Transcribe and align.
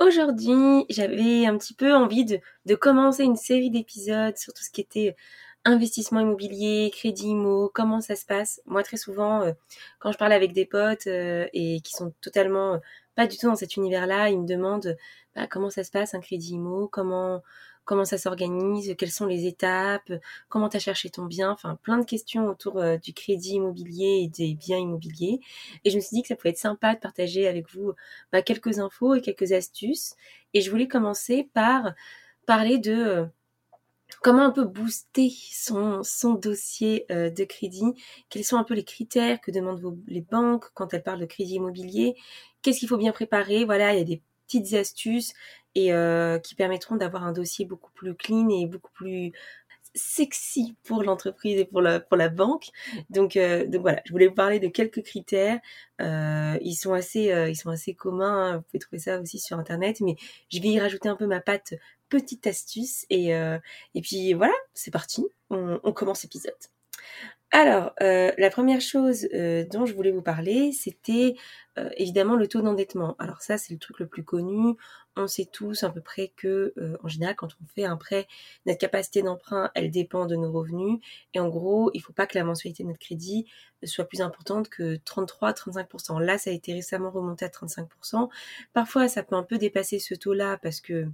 Aujourd'hui, 0.00 0.86
j'avais 0.88 1.44
un 1.44 1.58
petit 1.58 1.74
peu 1.74 1.94
envie 1.94 2.24
de, 2.24 2.74
commencer 2.74 3.22
une 3.22 3.36
série 3.36 3.70
d'épisodes 3.70 4.36
sur 4.38 4.54
tout 4.54 4.62
ce 4.62 4.70
qui 4.70 4.80
était 4.80 5.14
investissement 5.66 6.20
immobilier, 6.20 6.90
crédit 6.90 7.28
immo, 7.28 7.70
comment 7.74 8.00
ça 8.00 8.16
se 8.16 8.24
passe. 8.24 8.62
Moi, 8.64 8.82
très 8.82 8.96
souvent, 8.96 9.42
euh, 9.42 9.52
quand 9.98 10.10
je 10.10 10.16
parle 10.16 10.32
avec 10.32 10.54
des 10.54 10.64
potes 10.64 11.06
euh, 11.06 11.46
et 11.52 11.82
qui 11.82 11.92
sont 11.92 12.14
totalement 12.22 12.74
euh, 12.74 12.78
pas 13.14 13.26
du 13.26 13.36
tout 13.36 13.46
dans 13.46 13.56
cet 13.56 13.76
univers-là, 13.76 14.30
ils 14.30 14.40
me 14.40 14.46
demandent 14.46 14.96
bah, 15.36 15.46
comment 15.46 15.68
ça 15.68 15.84
se 15.84 15.90
passe 15.90 16.14
un 16.14 16.20
crédit 16.20 16.54
immo, 16.54 16.88
comment 16.88 17.42
comment 17.84 18.04
ça 18.04 18.18
s'organise, 18.18 18.94
quelles 18.96 19.10
sont 19.10 19.26
les 19.26 19.46
étapes, 19.46 20.12
comment 20.48 20.68
tu 20.68 20.76
as 20.76 20.80
cherché 20.80 21.10
ton 21.10 21.24
bien, 21.24 21.50
enfin 21.50 21.76
plein 21.82 21.98
de 21.98 22.04
questions 22.04 22.48
autour 22.48 22.80
du 22.98 23.12
crédit 23.12 23.54
immobilier 23.54 24.22
et 24.24 24.28
des 24.28 24.54
biens 24.54 24.78
immobiliers. 24.78 25.40
Et 25.84 25.90
je 25.90 25.96
me 25.96 26.00
suis 26.00 26.14
dit 26.14 26.22
que 26.22 26.28
ça 26.28 26.36
pouvait 26.36 26.50
être 26.50 26.58
sympa 26.58 26.94
de 26.94 27.00
partager 27.00 27.48
avec 27.48 27.68
vous 27.72 27.92
bah, 28.32 28.42
quelques 28.42 28.78
infos 28.78 29.14
et 29.14 29.20
quelques 29.20 29.52
astuces. 29.52 30.14
Et 30.54 30.60
je 30.60 30.70
voulais 30.70 30.88
commencer 30.88 31.48
par 31.54 31.94
parler 32.46 32.78
de 32.78 33.28
comment 34.22 34.46
on 34.46 34.52
peut 34.52 34.64
booster 34.64 35.30
son, 35.52 36.02
son 36.02 36.34
dossier 36.34 37.06
euh, 37.10 37.30
de 37.30 37.44
crédit, 37.44 37.94
quels 38.28 38.44
sont 38.44 38.56
un 38.56 38.64
peu 38.64 38.74
les 38.74 38.84
critères 38.84 39.40
que 39.40 39.50
demandent 39.50 39.98
les 40.06 40.20
banques 40.20 40.66
quand 40.74 40.92
elles 40.92 41.02
parlent 41.02 41.20
de 41.20 41.26
crédit 41.26 41.54
immobilier, 41.54 42.16
qu'est-ce 42.62 42.80
qu'il 42.80 42.88
faut 42.88 42.96
bien 42.96 43.12
préparer, 43.12 43.64
voilà, 43.64 43.92
il 43.94 43.98
y 43.98 44.02
a 44.02 44.04
des 44.04 44.22
petites 44.50 44.74
astuces 44.74 45.32
et 45.74 45.92
euh, 45.92 46.38
qui 46.38 46.54
permettront 46.54 46.96
d'avoir 46.96 47.24
un 47.24 47.32
dossier 47.32 47.64
beaucoup 47.64 47.92
plus 47.92 48.14
clean 48.14 48.48
et 48.48 48.66
beaucoup 48.66 48.90
plus 48.92 49.32
sexy 49.94 50.76
pour 50.84 51.02
l'entreprise 51.02 51.58
et 51.58 51.64
pour 51.64 51.80
la, 51.80 52.00
pour 52.00 52.16
la 52.16 52.28
banque. 52.28 52.68
Donc, 53.10 53.36
euh, 53.36 53.66
donc 53.66 53.82
voilà, 53.82 54.00
je 54.04 54.12
voulais 54.12 54.28
vous 54.28 54.34
parler 54.34 54.60
de 54.60 54.68
quelques 54.68 55.02
critères. 55.02 55.58
ils 56.00 56.76
sont 56.76 56.92
assez, 56.92 57.32
ils 57.48 57.56
sont 57.56 57.70
assez 57.70 57.94
communs. 57.94 58.52
Hein. 58.52 58.56
Vous 58.56 58.62
pouvez 58.62 58.78
trouver 58.78 58.98
ça 59.00 59.20
aussi 59.20 59.38
sur 59.38 59.58
internet, 59.58 60.00
mais 60.00 60.16
je 60.48 60.60
vais 60.60 60.68
y 60.68 60.80
rajouter 60.80 61.08
un 61.08 61.16
peu 61.16 61.26
ma 61.26 61.40
patte 61.40 61.74
petite 62.08 62.46
astuce. 62.46 63.06
Et, 63.10 63.34
euh, 63.34 63.58
puis 64.02 64.34
voilà, 64.34 64.54
c'est 64.74 64.90
parti, 64.90 65.26
on 65.48 65.92
commence 65.92 66.22
l'épisode. 66.22 66.54
Alors, 67.52 67.92
euh, 68.00 68.30
la 68.38 68.48
première 68.48 68.80
chose 68.80 69.26
euh, 69.34 69.64
dont 69.64 69.84
je 69.84 69.92
voulais 69.92 70.12
vous 70.12 70.22
parler, 70.22 70.70
c'était 70.70 71.34
euh, 71.78 71.90
évidemment 71.96 72.36
le 72.36 72.46
taux 72.46 72.62
d'endettement. 72.62 73.16
Alors 73.18 73.42
ça, 73.42 73.58
c'est 73.58 73.72
le 73.72 73.78
truc 73.80 73.98
le 73.98 74.06
plus 74.06 74.22
connu. 74.22 74.76
On 75.16 75.26
sait 75.26 75.46
tous 75.46 75.82
à 75.82 75.90
peu 75.90 76.00
près 76.00 76.32
que, 76.36 76.72
en 77.02 77.08
général, 77.08 77.34
quand 77.34 77.48
on 77.60 77.66
fait 77.74 77.84
un 77.84 77.96
prêt, 77.96 78.28
notre 78.66 78.78
capacité 78.78 79.22
d'emprunt, 79.22 79.70
elle 79.74 79.90
dépend 79.90 80.26
de 80.26 80.36
nos 80.36 80.52
revenus. 80.52 81.00
Et 81.34 81.40
en 81.40 81.48
gros, 81.48 81.90
il 81.92 82.00
faut 82.00 82.12
pas 82.12 82.28
que 82.28 82.38
la 82.38 82.44
mensualité 82.44 82.84
de 82.84 82.88
notre 82.88 83.00
crédit 83.00 83.46
soit 83.82 84.04
plus 84.04 84.20
importante 84.20 84.68
que 84.68 84.96
33-35%. 84.98 86.20
Là, 86.20 86.38
ça 86.38 86.50
a 86.50 86.52
été 86.52 86.72
récemment 86.72 87.10
remonté 87.10 87.44
à 87.44 87.48
35%. 87.48 88.28
Parfois, 88.72 89.08
ça 89.08 89.24
peut 89.24 89.34
un 89.34 89.42
peu 89.42 89.58
dépasser 89.58 89.98
ce 89.98 90.14
taux-là 90.14 90.58
parce 90.62 90.80
que 90.80 91.08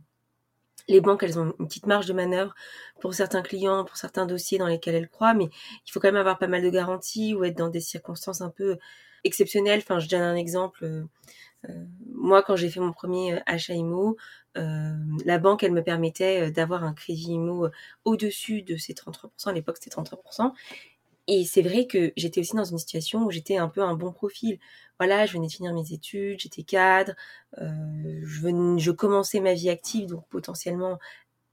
les 0.88 1.00
banques, 1.00 1.22
elles 1.22 1.38
ont 1.38 1.54
une 1.58 1.66
petite 1.66 1.86
marge 1.86 2.06
de 2.06 2.12
manœuvre 2.12 2.54
pour 3.00 3.14
certains 3.14 3.42
clients, 3.42 3.84
pour 3.84 3.97
certains 3.97 4.26
dossiers 4.26 4.58
dans 4.58 4.66
lesquels 4.66 4.94
elles 4.94 5.08
croient, 5.08 5.34
mais 5.34 5.48
il 5.86 5.91
faut 5.92 6.00
quand 6.00 6.08
même 6.08 6.16
avoir 6.16 6.38
pas 6.38 6.47
mal 6.47 6.62
de 6.62 6.70
garanties 6.70 7.34
ou 7.34 7.44
être 7.44 7.56
dans 7.56 7.69
des 7.69 7.80
circonstances 7.80 8.41
un 8.41 8.50
peu 8.50 8.78
exceptionnelles. 9.24 9.80
Enfin, 9.80 9.98
je 9.98 10.08
donne 10.08 10.22
un 10.22 10.36
exemple. 10.36 10.84
Euh, 10.84 11.04
euh, 11.69 11.84
moi, 12.14 12.42
quand 12.42 12.56
j'ai 12.56 12.70
fait 12.70 12.80
mon 12.80 12.92
premier 12.92 13.34
euh, 13.34 13.41
achat 13.47 13.74
IMO, 13.74 14.16
la 14.54 15.38
banque, 15.38 15.64
elle 15.64 15.72
me 15.72 15.82
permettait 15.82 16.50
d'avoir 16.50 16.82
un 16.82 16.94
crédit 16.94 17.32
IMO 17.32 17.68
au-dessus 18.06 18.62
de 18.62 18.78
ces 18.78 18.94
33%. 18.94 19.50
À 19.50 19.53
l'époque, 19.53 19.76
c'était 19.78 19.94
33%. 19.94 20.53
Et 21.28 21.44
c'est 21.44 21.60
vrai 21.60 21.86
que 21.86 22.12
j'étais 22.16 22.41
aussi 22.41 22.56
dans 22.56 22.64
une 22.64 22.78
situation 22.78 23.24
où 23.24 23.30
j'étais 23.30 23.58
un 23.58 23.68
peu 23.68 23.82
un 23.82 23.94
bon 23.94 24.12
profil. 24.12 24.58
Voilà, 24.99 25.27
je 25.27 25.34
venais 25.34 25.47
de 25.49 25.53
finir 25.53 25.75
mes 25.75 25.93
études, 25.93 26.41
j'étais 26.41 26.62
cadre, 26.62 27.15
euh, 27.59 28.21
je, 28.25 28.91
commençais 28.91 29.41
ma 29.41 29.53
vie 29.53 29.69
active, 29.69 30.09
donc 30.09 30.27
potentiellement 30.29 30.99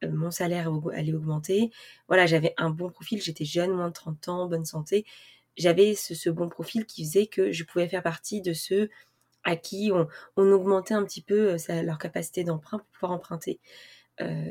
euh, 0.03 0.11
mon 0.11 0.31
salaire 0.31 0.71
allait 0.93 1.13
augmenter. 1.13 1.71
Voilà, 2.07 2.25
j'avais 2.25 2.53
un 2.57 2.69
bon 2.69 2.89
profil, 2.89 3.21
j'étais 3.21 3.45
jeune, 3.45 3.71
moins 3.71 3.89
de 3.89 3.93
30 3.93 4.27
ans, 4.29 4.47
bonne 4.47 4.65
santé. 4.65 5.05
J'avais 5.57 5.95
ce, 5.95 6.29
bon 6.29 6.49
profil 6.49 6.85
qui 6.85 7.05
faisait 7.05 7.27
que 7.27 7.51
je 7.51 7.63
pouvais 7.65 7.87
faire 7.87 8.03
partie 8.03 8.41
de 8.41 8.53
ceux 8.53 8.89
à 9.43 9.55
qui 9.57 9.91
on, 9.93 10.07
augmentait 10.37 10.93
un 10.93 11.03
petit 11.05 11.21
peu 11.21 11.55
euh, 11.69 11.81
leur 11.83 11.97
capacité 11.97 12.43
d'emprunt 12.45 12.79
pour 12.79 12.87
pouvoir 12.87 13.11
emprunter. 13.13 13.59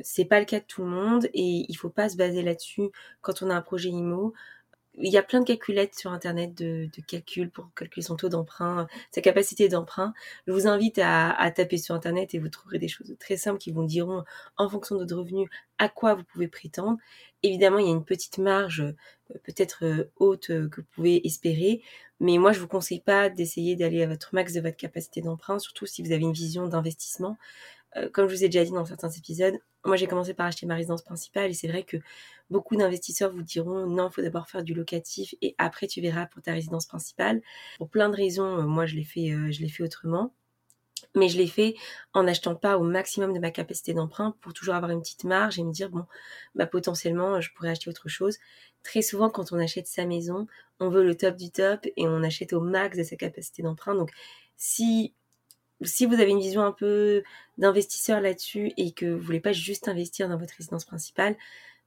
C'est 0.03 0.25
pas 0.25 0.41
le 0.41 0.45
cas 0.45 0.61
de 0.61 0.65
tout 0.65 0.83
le 0.83 0.91
monde 0.91 1.27
et 1.35 1.65
il 1.69 1.75
faut 1.77 1.89
pas 1.89 2.09
se 2.09 2.17
baser 2.17 2.43
là-dessus 2.43 2.91
quand 3.21 3.43
on 3.43 3.51
a 3.51 3.55
un 3.55 3.63
projet 3.63 3.91
IMO 3.91 4.35
il 4.95 5.13
y 5.13 5.17
a 5.17 5.23
plein 5.23 5.41
de 5.41 5.47
calculettes 5.47 5.95
sur 5.95 6.13
internet 6.13 6.55
de, 6.55 6.89
de 6.95 7.03
calculs 7.03 7.51
pour 7.51 7.73
calculer 7.75 8.03
son 8.03 8.17
taux 8.17 8.29
d'emprunt, 8.29 8.87
sa 9.11 9.21
capacité 9.21 9.69
d'emprunt. 9.69 10.13
Je 10.47 10.53
vous 10.53 10.67
invite 10.67 10.99
à, 10.99 11.31
à, 11.31 11.51
taper 11.51 11.79
sur 11.79 11.95
internet 11.95 12.35
et 12.35 12.39
vous 12.39 12.49
trouverez 12.49 12.79
des 12.79 12.89
choses 12.89 13.15
très 13.19 13.37
simples 13.37 13.59
qui 13.59 13.73
vous 13.73 13.85
diront 13.85 14.25
en 14.57 14.69
fonction 14.69 14.97
de 14.97 15.01
votre 15.01 15.17
revenu 15.17 15.49
à 15.79 15.89
quoi 15.89 16.15
vous 16.15 16.25
pouvez 16.25 16.49
prétendre. 16.49 16.99
Évidemment, 17.43 17.79
il 17.79 17.87
y 17.87 17.89
a 17.89 17.93
une 17.93 18.05
petite 18.05 18.39
marge 18.39 18.81
euh, 19.35 19.39
peut-être 19.45 19.85
euh, 19.85 20.11
haute 20.17 20.51
euh, 20.51 20.69
que 20.69 20.81
vous 20.81 20.87
pouvez 20.95 21.27
espérer, 21.27 21.83
mais 22.21 22.39
moi 22.39 22.53
je 22.53 22.61
vous 22.61 22.69
conseille 22.69 23.01
pas 23.01 23.29
d'essayer 23.29 23.77
d'aller 23.77 24.03
à 24.03 24.07
votre 24.07 24.35
max 24.35 24.53
de 24.53 24.61
votre 24.61 24.77
capacité 24.77 25.21
d'emprunt, 25.21 25.59
surtout 25.59 25.87
si 25.87 26.03
vous 26.03 26.13
avez 26.13 26.23
une 26.23 26.33
vision 26.33 26.67
d'investissement. 26.69 27.37
Euh, 27.97 28.09
comme 28.11 28.29
je 28.29 28.35
vous 28.35 28.45
ai 28.45 28.49
déjà 28.49 28.65
dit 28.65 28.73
dans 28.73 28.85
certains 28.85 29.11
épisodes, 29.11 29.59
moi 29.85 29.97
j'ai 29.97 30.07
commencé 30.07 30.35
par 30.35 30.47
acheter 30.47 30.67
ma 30.67 30.75
résidence 30.75 31.03
principale 31.03 31.51
et 31.51 31.55
c'est 31.55 31.69
vrai 31.69 31.83
que 31.83 31.99
beaucoup 32.51 32.77
d'investisseurs 32.77 33.31
vous 33.31 33.43
diront 33.43 33.87
non, 33.87 34.11
faut 34.11 34.23
d'abord 34.23 34.49
faire 34.49 34.63
du 34.63 34.75
locatif 34.75 35.35
et 35.43 35.55
après 35.59 35.87
tu 35.87 36.01
verras 36.01 36.27
pour 36.27 36.43
ta 36.43 36.53
résidence 36.53 36.87
principale. 36.87 37.43
Pour 37.79 37.89
plein 37.89 38.09
de 38.09 38.17
raisons, 38.17 38.59
euh, 38.59 38.63
moi 38.63 38.87
je 38.87 38.97
l'ai 38.97 39.05
fait, 39.05 39.31
euh, 39.31 39.51
je 39.51 39.61
l'ai 39.61 39.69
fait 39.69 39.83
autrement. 39.83 40.33
Mais 41.15 41.29
je 41.29 41.37
l'ai 41.37 41.49
fait 41.49 41.75
en 42.15 42.23
n'achetant 42.23 42.55
pas 42.55 42.79
au 42.79 42.85
maximum 42.85 43.35
de 43.35 43.39
ma 43.39 43.51
capacité 43.51 43.93
d'emprunt 43.93 44.35
pour 44.41 44.55
toujours 44.55 44.75
avoir 44.75 44.91
une 44.93 45.01
petite 45.03 45.25
marge 45.25 45.59
et 45.59 45.65
me 45.65 45.73
dire 45.73 45.91
bon, 45.91 46.07
bah 46.55 46.67
potentiellement 46.67 47.41
je 47.41 47.51
pourrais 47.55 47.71
acheter 47.71 47.91
autre 47.91 48.09
chose. 48.09 48.39
Très 48.83 49.03
souvent 49.03 49.29
quand 49.29 49.53
on 49.53 49.59
achète 49.59 49.87
sa 49.89 50.07
maison, 50.07 50.47
on 50.81 50.89
veut 50.89 51.05
le 51.05 51.17
top 51.17 51.37
du 51.37 51.51
top 51.51 51.87
et 51.97 52.09
on 52.09 52.23
achète 52.23 52.53
au 52.53 52.61
max 52.61 52.97
de 52.97 53.03
sa 53.03 53.17
capacité 53.17 53.63
d'emprunt. 53.63 53.95
Donc 53.95 54.11
si 54.57 55.15
si 55.84 56.06
vous 56.06 56.15
avez 56.15 56.31
une 56.31 56.41
vision 56.41 56.62
un 56.62 56.72
peu 56.72 57.22
d'investisseur 57.59 58.20
là-dessus 58.20 58.72
et 58.76 58.93
que 58.93 59.06
vous 59.06 59.20
voulez 59.22 59.41
pas 59.41 59.53
juste 59.53 59.88
investir 59.88 60.28
dans 60.28 60.38
votre 60.38 60.54
résidence 60.56 60.84
principale, 60.84 61.37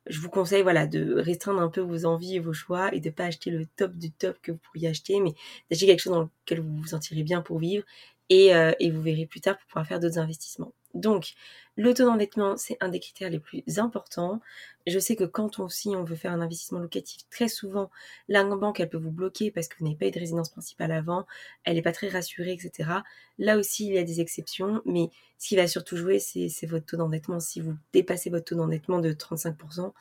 je 0.08 0.20
vous 0.20 0.30
conseille 0.30 0.62
voilà 0.62 0.88
de 0.88 1.16
restreindre 1.16 1.62
un 1.62 1.70
peu 1.70 1.82
vos 1.82 2.06
envies 2.06 2.36
et 2.36 2.40
vos 2.40 2.54
choix 2.54 2.94
et 2.94 3.00
de 3.00 3.10
pas 3.10 3.26
acheter 3.26 3.52
le 3.52 3.66
top 3.66 3.94
du 3.96 4.12
top 4.12 4.38
que 4.42 4.52
vous 4.52 4.60
pourriez 4.60 4.90
acheter, 4.90 5.20
mais 5.20 5.34
d'acheter 5.70 5.88
quelque 5.88 6.02
chose 6.02 6.14
dans 6.14 6.30
lequel 6.46 6.62
vous 6.62 6.76
vous 6.78 6.88
sentirez 6.88 7.24
bien 7.24 7.42
pour 7.42 7.60
vivre 7.60 7.84
et, 8.30 8.56
euh, 8.56 8.74
et 8.80 8.92
vous 8.92 9.02
verrez 9.02 9.26
plus 9.26 9.42
tard 9.42 9.58
pour 9.58 9.68
pouvoir 9.68 9.88
faire 9.88 10.00
d'autres 10.00 10.20
investissements. 10.20 10.74
Donc, 10.96 11.34
le 11.76 11.94
taux 11.94 12.06
d'endettement, 12.06 12.56
c'est 12.56 12.78
un 12.80 12.88
des 12.88 13.02
critères 13.02 13.30
les 13.30 13.40
plus 13.40 13.64
importants. 13.78 14.40
Je 14.88 14.98
sais 14.98 15.18
que 15.18 15.26
quand 15.26 15.60
on, 15.60 15.68
on 15.88 16.04
veut 16.04 16.16
faire 16.16 16.32
un 16.32 16.40
investissement 16.40 16.80
locatif, 16.80 17.24
très 17.30 17.50
souvent, 17.50 17.92
la 18.30 18.46
banque, 18.46 18.80
elle 18.80 18.90
peut 18.90 18.98
vous 18.98 19.12
bloquer 19.12 19.52
parce 19.52 19.68
que 19.68 19.78
vous 19.78 19.84
n'avez 19.86 19.98
pas 19.98 20.08
eu 20.08 20.12
de 20.12 20.20
résidence 20.20 20.50
principale 20.50 20.94
avant, 20.94 21.26
elle 21.66 21.76
n'est 21.76 21.82
pas 21.82 21.92
très 21.92 22.08
rassurée, 22.08 22.54
etc. 22.54 22.90
Là 23.38 23.58
aussi, 23.58 23.88
il 23.88 23.94
y 23.94 23.98
a 23.98 24.04
des 24.04 24.22
exceptions, 24.22 24.82
mais 24.86 25.10
ce 25.38 25.50
qui 25.50 25.58
va 25.58 25.68
surtout 25.68 25.98
jouer, 25.98 26.20
c'est 26.20 26.66
votre 26.66 26.86
taux 26.86 26.98
d'endettement. 26.98 27.42
Si 27.42 27.60
vous 27.60 27.76
dépassez 27.92 28.30
votre 28.30 28.46
taux 28.46 28.56
d'endettement 28.56 29.00
de 29.00 29.12
35%, 29.12 29.92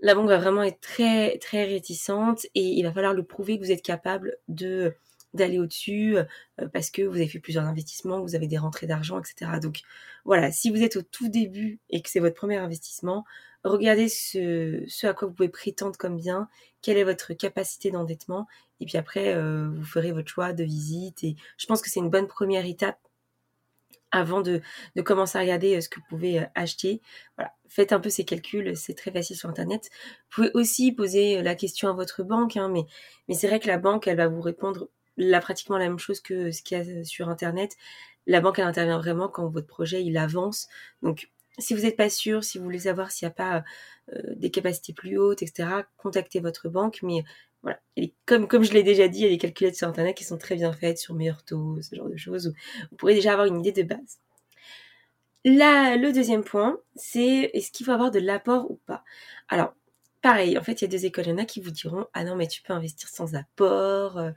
la 0.00 0.14
banque 0.14 0.28
va 0.28 0.38
vraiment 0.38 0.62
être 0.62 0.80
très, 0.80 1.38
très 1.38 1.64
réticente 1.64 2.46
et 2.54 2.64
il 2.64 2.82
va 2.82 2.92
falloir 2.92 3.14
le 3.14 3.22
prouver 3.22 3.58
que 3.58 3.64
vous 3.64 3.70
êtes 3.70 3.82
capable 3.82 4.36
de 4.48 4.94
d'aller 5.34 5.58
au-dessus 5.58 6.16
euh, 6.16 6.24
parce 6.72 6.90
que 6.90 7.02
vous 7.02 7.16
avez 7.16 7.28
fait 7.28 7.38
plusieurs 7.38 7.64
investissements, 7.64 8.20
vous 8.20 8.34
avez 8.34 8.46
des 8.46 8.58
rentrées 8.58 8.86
d'argent, 8.86 9.18
etc. 9.18 9.52
Donc 9.60 9.80
voilà, 10.24 10.52
si 10.52 10.70
vous 10.70 10.82
êtes 10.82 10.96
au 10.96 11.02
tout 11.02 11.28
début 11.28 11.80
et 11.90 12.02
que 12.02 12.10
c'est 12.10 12.20
votre 12.20 12.36
premier 12.36 12.56
investissement, 12.56 13.24
regardez 13.64 14.08
ce, 14.08 15.06
à 15.06 15.14
quoi 15.14 15.28
vous 15.28 15.34
pouvez 15.34 15.48
prétendre 15.48 15.96
comme 15.96 16.16
bien, 16.16 16.48
quelle 16.80 16.96
est 16.96 17.04
votre 17.04 17.32
capacité 17.34 17.90
d'endettement, 17.90 18.46
et 18.80 18.84
puis 18.84 18.98
après, 18.98 19.34
euh, 19.34 19.68
vous 19.70 19.84
ferez 19.84 20.12
votre 20.12 20.28
choix 20.28 20.52
de 20.52 20.64
visite. 20.64 21.22
Et 21.22 21.36
je 21.56 21.66
pense 21.66 21.82
que 21.82 21.88
c'est 21.88 22.00
une 22.00 22.10
bonne 22.10 22.26
première 22.26 22.66
étape 22.66 22.98
avant 24.10 24.42
de, 24.42 24.60
de, 24.96 25.02
commencer 25.02 25.38
à 25.38 25.40
regarder 25.40 25.76
euh, 25.76 25.80
ce 25.80 25.88
que 25.88 26.00
vous 26.00 26.06
pouvez 26.08 26.44
acheter. 26.54 27.00
Voilà, 27.36 27.52
faites 27.68 27.92
un 27.92 28.00
peu 28.00 28.10
ces 28.10 28.24
calculs, 28.24 28.76
c'est 28.76 28.94
très 28.94 29.12
facile 29.12 29.36
sur 29.36 29.48
Internet. 29.48 29.88
Vous 29.92 30.42
pouvez 30.42 30.50
aussi 30.54 30.92
poser 30.92 31.42
la 31.42 31.54
question 31.54 31.88
à 31.88 31.92
votre 31.92 32.22
banque, 32.22 32.56
hein, 32.56 32.68
mais, 32.68 32.84
mais 33.28 33.34
c'est 33.34 33.46
vrai 33.46 33.60
que 33.60 33.68
la 33.68 33.78
banque, 33.78 34.06
elle 34.06 34.16
va 34.16 34.28
vous 34.28 34.42
répondre 34.42 34.88
là 35.16 35.40
pratiquement 35.40 35.78
la 35.78 35.88
même 35.88 35.98
chose 35.98 36.20
que 36.20 36.50
ce 36.52 36.62
qu'il 36.62 36.78
y 36.78 36.80
a 36.80 37.04
sur 37.04 37.28
internet. 37.28 37.76
la 38.26 38.40
banque, 38.40 38.58
elle 38.58 38.66
intervient 38.66 38.98
vraiment 38.98 39.28
quand 39.28 39.48
votre 39.48 39.66
projet, 39.66 40.02
il 40.04 40.16
avance. 40.16 40.68
Donc, 41.02 41.30
si 41.58 41.74
vous 41.74 41.82
n'êtes 41.82 41.96
pas 41.96 42.10
sûr, 42.10 42.44
si 42.44 42.58
vous 42.58 42.64
voulez 42.64 42.80
savoir 42.80 43.10
s'il 43.10 43.26
n'y 43.26 43.32
a 43.32 43.34
pas 43.34 43.64
des 44.36 44.50
capacités 44.50 44.92
plus 44.92 45.18
hautes, 45.18 45.42
etc., 45.42 45.68
contactez 45.96 46.40
votre 46.40 46.68
banque. 46.68 47.00
Mais 47.02 47.24
voilà, 47.62 47.78
comme, 48.26 48.48
comme 48.48 48.64
je 48.64 48.72
l'ai 48.72 48.82
déjà 48.82 49.08
dit, 49.08 49.20
il 49.20 49.22
y 49.22 49.26
a 49.26 49.30
des 49.30 49.38
calculettes 49.38 49.76
sur 49.76 49.88
Internet 49.88 50.16
qui 50.16 50.24
sont 50.24 50.38
très 50.38 50.56
bien 50.56 50.72
faites 50.72 50.98
sur 50.98 51.14
meilleur 51.14 51.44
taux, 51.44 51.80
ce 51.80 51.94
genre 51.94 52.08
de 52.08 52.16
choses. 52.16 52.52
vous 52.90 52.96
pourrez 52.96 53.14
déjà 53.14 53.32
avoir 53.32 53.46
une 53.46 53.60
idée 53.60 53.72
de 53.72 53.82
base. 53.82 54.18
Là, 55.44 55.96
le 55.96 56.12
deuxième 56.12 56.44
point, 56.44 56.78
c'est 56.94 57.50
est-ce 57.52 57.72
qu'il 57.72 57.84
faut 57.86 57.92
avoir 57.92 58.10
de 58.10 58.20
l'apport 58.20 58.70
ou 58.70 58.80
pas? 58.86 59.04
Alors, 59.48 59.74
pareil, 60.22 60.56
en 60.56 60.62
fait, 60.62 60.80
il 60.80 60.84
y 60.84 60.86
a 60.86 60.88
deux 60.88 61.04
écoles. 61.04 61.26
Il 61.26 61.30
y 61.30 61.32
en 61.32 61.38
a 61.38 61.44
qui 61.44 61.60
vous 61.60 61.70
diront 61.70 62.06
Ah 62.14 62.24
non, 62.24 62.36
mais 62.36 62.46
tu 62.46 62.62
peux 62.62 62.72
investir 62.72 63.08
sans 63.08 63.34
apport, 63.34 64.18
euh, 64.18 64.30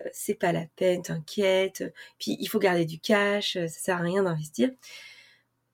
euh, 0.00 0.08
c'est 0.12 0.34
pas 0.34 0.52
la 0.52 0.66
peine, 0.76 1.02
t'inquiète. 1.02 1.92
Puis 2.18 2.36
il 2.40 2.46
faut 2.46 2.58
garder 2.58 2.86
du 2.86 3.00
cash, 3.00 3.54
ça 3.54 3.68
sert 3.68 3.98
à 3.98 4.00
rien 4.00 4.22
d'investir. 4.22 4.70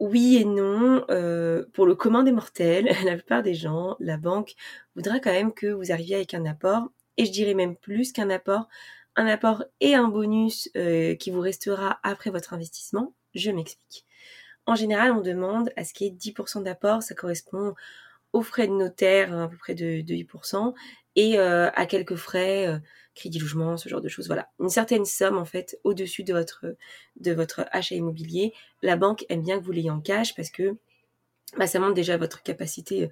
Oui 0.00 0.36
et 0.36 0.44
non. 0.44 1.04
Euh, 1.10 1.64
pour 1.72 1.86
le 1.86 1.94
commun 1.94 2.22
des 2.22 2.32
mortels, 2.32 2.88
la 3.04 3.14
plupart 3.14 3.42
des 3.42 3.54
gens, 3.54 3.96
la 4.00 4.16
banque 4.16 4.54
voudra 4.96 5.20
quand 5.20 5.32
même 5.32 5.52
que 5.52 5.66
vous 5.66 5.92
arriviez 5.92 6.16
avec 6.16 6.34
un 6.34 6.44
apport. 6.46 6.88
Et 7.16 7.26
je 7.26 7.32
dirais 7.32 7.54
même 7.54 7.76
plus 7.76 8.12
qu'un 8.12 8.30
apport, 8.30 8.68
un 9.16 9.26
apport 9.26 9.64
et 9.80 9.94
un 9.94 10.08
bonus 10.08 10.70
qui 11.18 11.30
vous 11.30 11.40
restera 11.40 11.98
après 12.04 12.30
votre 12.30 12.54
investissement. 12.54 13.12
Je 13.34 13.50
m'explique. 13.50 14.06
En 14.66 14.76
général, 14.76 15.12
on 15.12 15.20
demande 15.20 15.70
à 15.76 15.84
ce 15.84 15.92
qu'il 15.94 16.06
y 16.06 16.10
ait 16.10 16.12
10% 16.12 16.62
d'apport, 16.62 17.02
ça 17.02 17.14
correspond 17.14 17.74
aux 18.32 18.42
frais 18.42 18.68
de 18.68 18.72
notaire, 18.72 19.36
à 19.36 19.48
peu 19.48 19.56
près 19.56 19.74
de, 19.74 20.02
8%, 20.02 20.74
et 21.16 21.38
euh, 21.38 21.70
à 21.74 21.86
quelques 21.86 22.16
frais, 22.16 22.66
euh, 22.66 22.78
crédit 23.14 23.38
logement, 23.38 23.76
ce 23.76 23.88
genre 23.88 24.00
de 24.00 24.08
choses. 24.08 24.26
Voilà, 24.26 24.48
une 24.60 24.68
certaine 24.68 25.04
somme 25.04 25.38
en 25.38 25.44
fait 25.44 25.78
au-dessus 25.84 26.24
de 26.24 26.32
votre 26.32 26.76
de 27.16 27.32
votre 27.32 27.66
achat 27.72 27.94
immobilier. 27.96 28.52
La 28.82 28.96
banque 28.96 29.24
aime 29.28 29.42
bien 29.42 29.58
que 29.58 29.64
vous 29.64 29.72
l'ayez 29.72 29.90
en 29.90 30.00
cash 30.00 30.34
parce 30.34 30.50
que 30.50 30.76
bah, 31.56 31.66
ça 31.66 31.80
montre 31.80 31.94
déjà 31.94 32.16
votre 32.16 32.42
capacité 32.42 33.04
euh, 33.04 33.08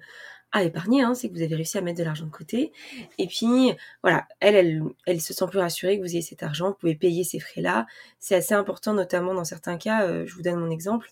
à 0.53 0.63
épargner, 0.63 1.01
hein, 1.01 1.13
c'est 1.13 1.27
que 1.27 1.33
vous 1.33 1.41
avez 1.41 1.55
réussi 1.55 1.77
à 1.77 1.81
mettre 1.81 1.99
de 1.99 2.05
l'argent 2.05 2.25
de 2.25 2.31
côté. 2.31 2.71
Et 3.17 3.27
puis 3.27 3.73
voilà, 4.01 4.27
elle, 4.39 4.55
elle, 4.55 4.83
elle 5.05 5.19
se 5.19 5.33
sent 5.33 5.45
plus 5.49 5.59
rassurée 5.59 5.97
que 5.97 6.03
vous 6.03 6.11
ayez 6.11 6.21
cet 6.21 6.41
argent, 6.41 6.69
vous 6.69 6.75
pouvez 6.75 6.95
payer 6.95 7.25
ces 7.25 7.39
frais-là. 7.39 7.85
C'est 8.19 8.35
assez 8.35 8.53
important, 8.53 8.93
notamment 8.93 9.33
dans 9.33 9.43
certains 9.43 9.77
cas. 9.77 10.25
je 10.25 10.33
vous 10.33 10.43
donne 10.43 10.55
mon 10.55 10.69
exemple 10.69 11.11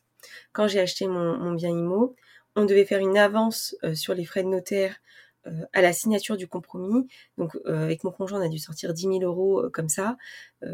quand 0.54 0.68
j'ai 0.68 0.80
acheté 0.80 1.08
mon, 1.08 1.54
bien 1.54 1.70
IMO, 1.70 2.16
on 2.56 2.66
devait 2.66 2.86
faire 2.86 3.00
une 3.00 3.18
avance 3.18 3.76
euh, 3.84 3.96
sur 3.96 4.14
les 4.14 4.26
frais 4.26 4.44
de 4.44 4.48
notaire 4.48 4.96
euh, 5.48 5.52
à 5.74 5.82
la 5.82 5.94
signature 5.94 6.38
du 6.38 6.48
compromis. 6.48 7.08
Donc 7.38 7.56
euh, 7.66 7.84
avec 7.84 8.04
mon 8.04 8.12
conjoint, 8.12 8.40
on 8.40 8.46
a 8.46 8.50
dû 8.50 8.58
sortir 8.58 8.94
10 8.94 9.02
000 9.02 9.20
euros 9.22 9.70
comme 9.72 9.90
ça. 9.90 10.18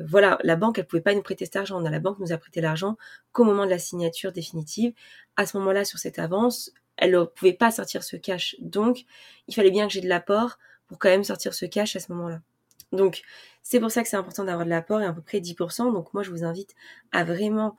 voilà, 0.05 0.37
la 0.43 0.55
banque, 0.55 0.79
elle 0.79 0.87
pouvait 0.87 1.01
pas 1.01 1.13
nous 1.13 1.21
prêter 1.21 1.45
cet 1.45 1.55
argent. 1.55 1.79
La 1.79 1.99
banque 1.99 2.19
nous 2.19 2.31
a 2.31 2.37
prêté 2.37 2.61
l'argent 2.61 2.97
qu'au 3.31 3.43
moment 3.43 3.65
de 3.65 3.71
la 3.71 3.79
signature 3.79 4.31
définitive. 4.31 4.93
À 5.35 5.45
ce 5.45 5.57
moment-là, 5.57 5.83
sur 5.83 5.99
cette 5.99 6.19
avance, 6.19 6.71
elle 6.97 7.11
ne 7.11 7.23
pouvait 7.23 7.53
pas 7.53 7.71
sortir 7.71 8.03
ce 8.03 8.15
cash. 8.15 8.55
Donc, 8.59 9.05
il 9.47 9.55
fallait 9.55 9.71
bien 9.71 9.87
que 9.87 9.93
j'ai 9.93 10.01
de 10.01 10.07
l'apport 10.07 10.59
pour 10.87 10.99
quand 10.99 11.09
même 11.09 11.23
sortir 11.23 11.53
ce 11.53 11.65
cash 11.65 11.95
à 11.95 11.99
ce 11.99 12.11
moment-là. 12.13 12.41
Donc, 12.91 13.21
c'est 13.63 13.79
pour 13.79 13.91
ça 13.91 14.03
que 14.03 14.09
c'est 14.09 14.17
important 14.17 14.43
d'avoir 14.43 14.65
de 14.65 14.69
l'apport 14.69 15.01
et 15.01 15.05
à 15.05 15.13
peu 15.13 15.21
près 15.21 15.39
10%. 15.39 15.91
Donc, 15.93 16.13
moi, 16.13 16.23
je 16.23 16.29
vous 16.29 16.43
invite 16.43 16.75
à 17.11 17.23
vraiment 17.23 17.77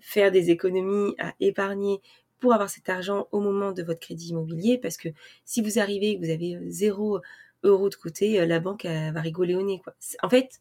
faire 0.00 0.32
des 0.32 0.50
économies, 0.50 1.14
à 1.18 1.34
épargner 1.38 2.02
pour 2.40 2.52
avoir 2.52 2.70
cet 2.70 2.88
argent 2.88 3.28
au 3.32 3.40
moment 3.40 3.72
de 3.72 3.82
votre 3.82 4.00
crédit 4.00 4.28
immobilier 4.28 4.78
parce 4.78 4.96
que 4.96 5.08
si 5.44 5.60
vous 5.60 5.78
arrivez 5.78 6.10
et 6.10 6.18
que 6.18 6.24
vous 6.24 6.30
avez 6.30 6.56
euh, 6.56 6.64
zéro 6.68 7.20
euro 7.64 7.88
de 7.88 7.94
côté, 7.94 8.40
euh, 8.40 8.46
la 8.46 8.60
banque 8.60 8.84
va 8.84 9.20
rigoler 9.20 9.54
au 9.54 9.62
nez. 9.62 9.82
En 10.22 10.28
fait, 10.28 10.60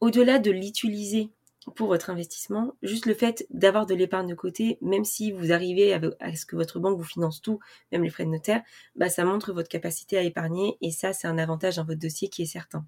au-delà 0.00 0.38
de 0.38 0.50
l'utiliser 0.50 1.30
pour 1.76 1.88
votre 1.88 2.10
investissement, 2.10 2.74
juste 2.82 3.06
le 3.06 3.14
fait 3.14 3.46
d'avoir 3.50 3.86
de 3.86 3.94
l'épargne 3.94 4.28
de 4.28 4.34
côté, 4.34 4.78
même 4.80 5.04
si 5.04 5.30
vous 5.30 5.52
arrivez 5.52 5.94
à, 5.94 6.34
ce 6.34 6.44
que 6.44 6.56
votre 6.56 6.80
banque 6.80 6.98
vous 6.98 7.04
finance 7.04 7.40
tout, 7.40 7.60
même 7.92 8.02
les 8.02 8.10
frais 8.10 8.24
de 8.24 8.30
notaire, 8.30 8.62
bah 8.96 9.08
ça 9.08 9.24
montre 9.24 9.52
votre 9.52 9.68
capacité 9.68 10.18
à 10.18 10.22
épargner 10.22 10.76
et 10.80 10.90
ça 10.90 11.12
c'est 11.12 11.28
un 11.28 11.38
avantage 11.38 11.76
dans 11.76 11.84
votre 11.84 12.00
dossier 12.00 12.28
qui 12.28 12.42
est 12.42 12.46
certain. 12.46 12.84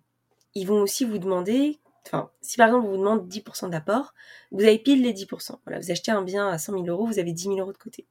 Ils 0.55 0.67
vont 0.67 0.81
aussi 0.81 1.05
vous 1.05 1.19
demander 1.19 1.79
Enfin, 2.07 2.31
si 2.43 2.57
par 2.57 2.69
exemple 2.69 2.87
on 2.87 2.91
vous 2.91 2.99
demande 2.99 3.29
10% 3.29 3.71
d'apport, 3.71 4.15
vous 4.51 4.63
avez 4.63 4.79
pile 4.79 5.03
les 5.03 5.13
10%. 5.13 5.59
Voilà, 5.65 5.81
vous 5.81 5.91
achetez 5.91 6.11
un 6.11 6.23
bien 6.23 6.49
à 6.49 6.59
100 6.59 6.73
000 6.73 6.87
euros, 6.87 7.07
vous 7.07 7.19
avez 7.19 7.33
10 7.33 7.45
000 7.45 7.59
euros 7.59 7.73
de 7.73 7.79
côté. 7.79 8.07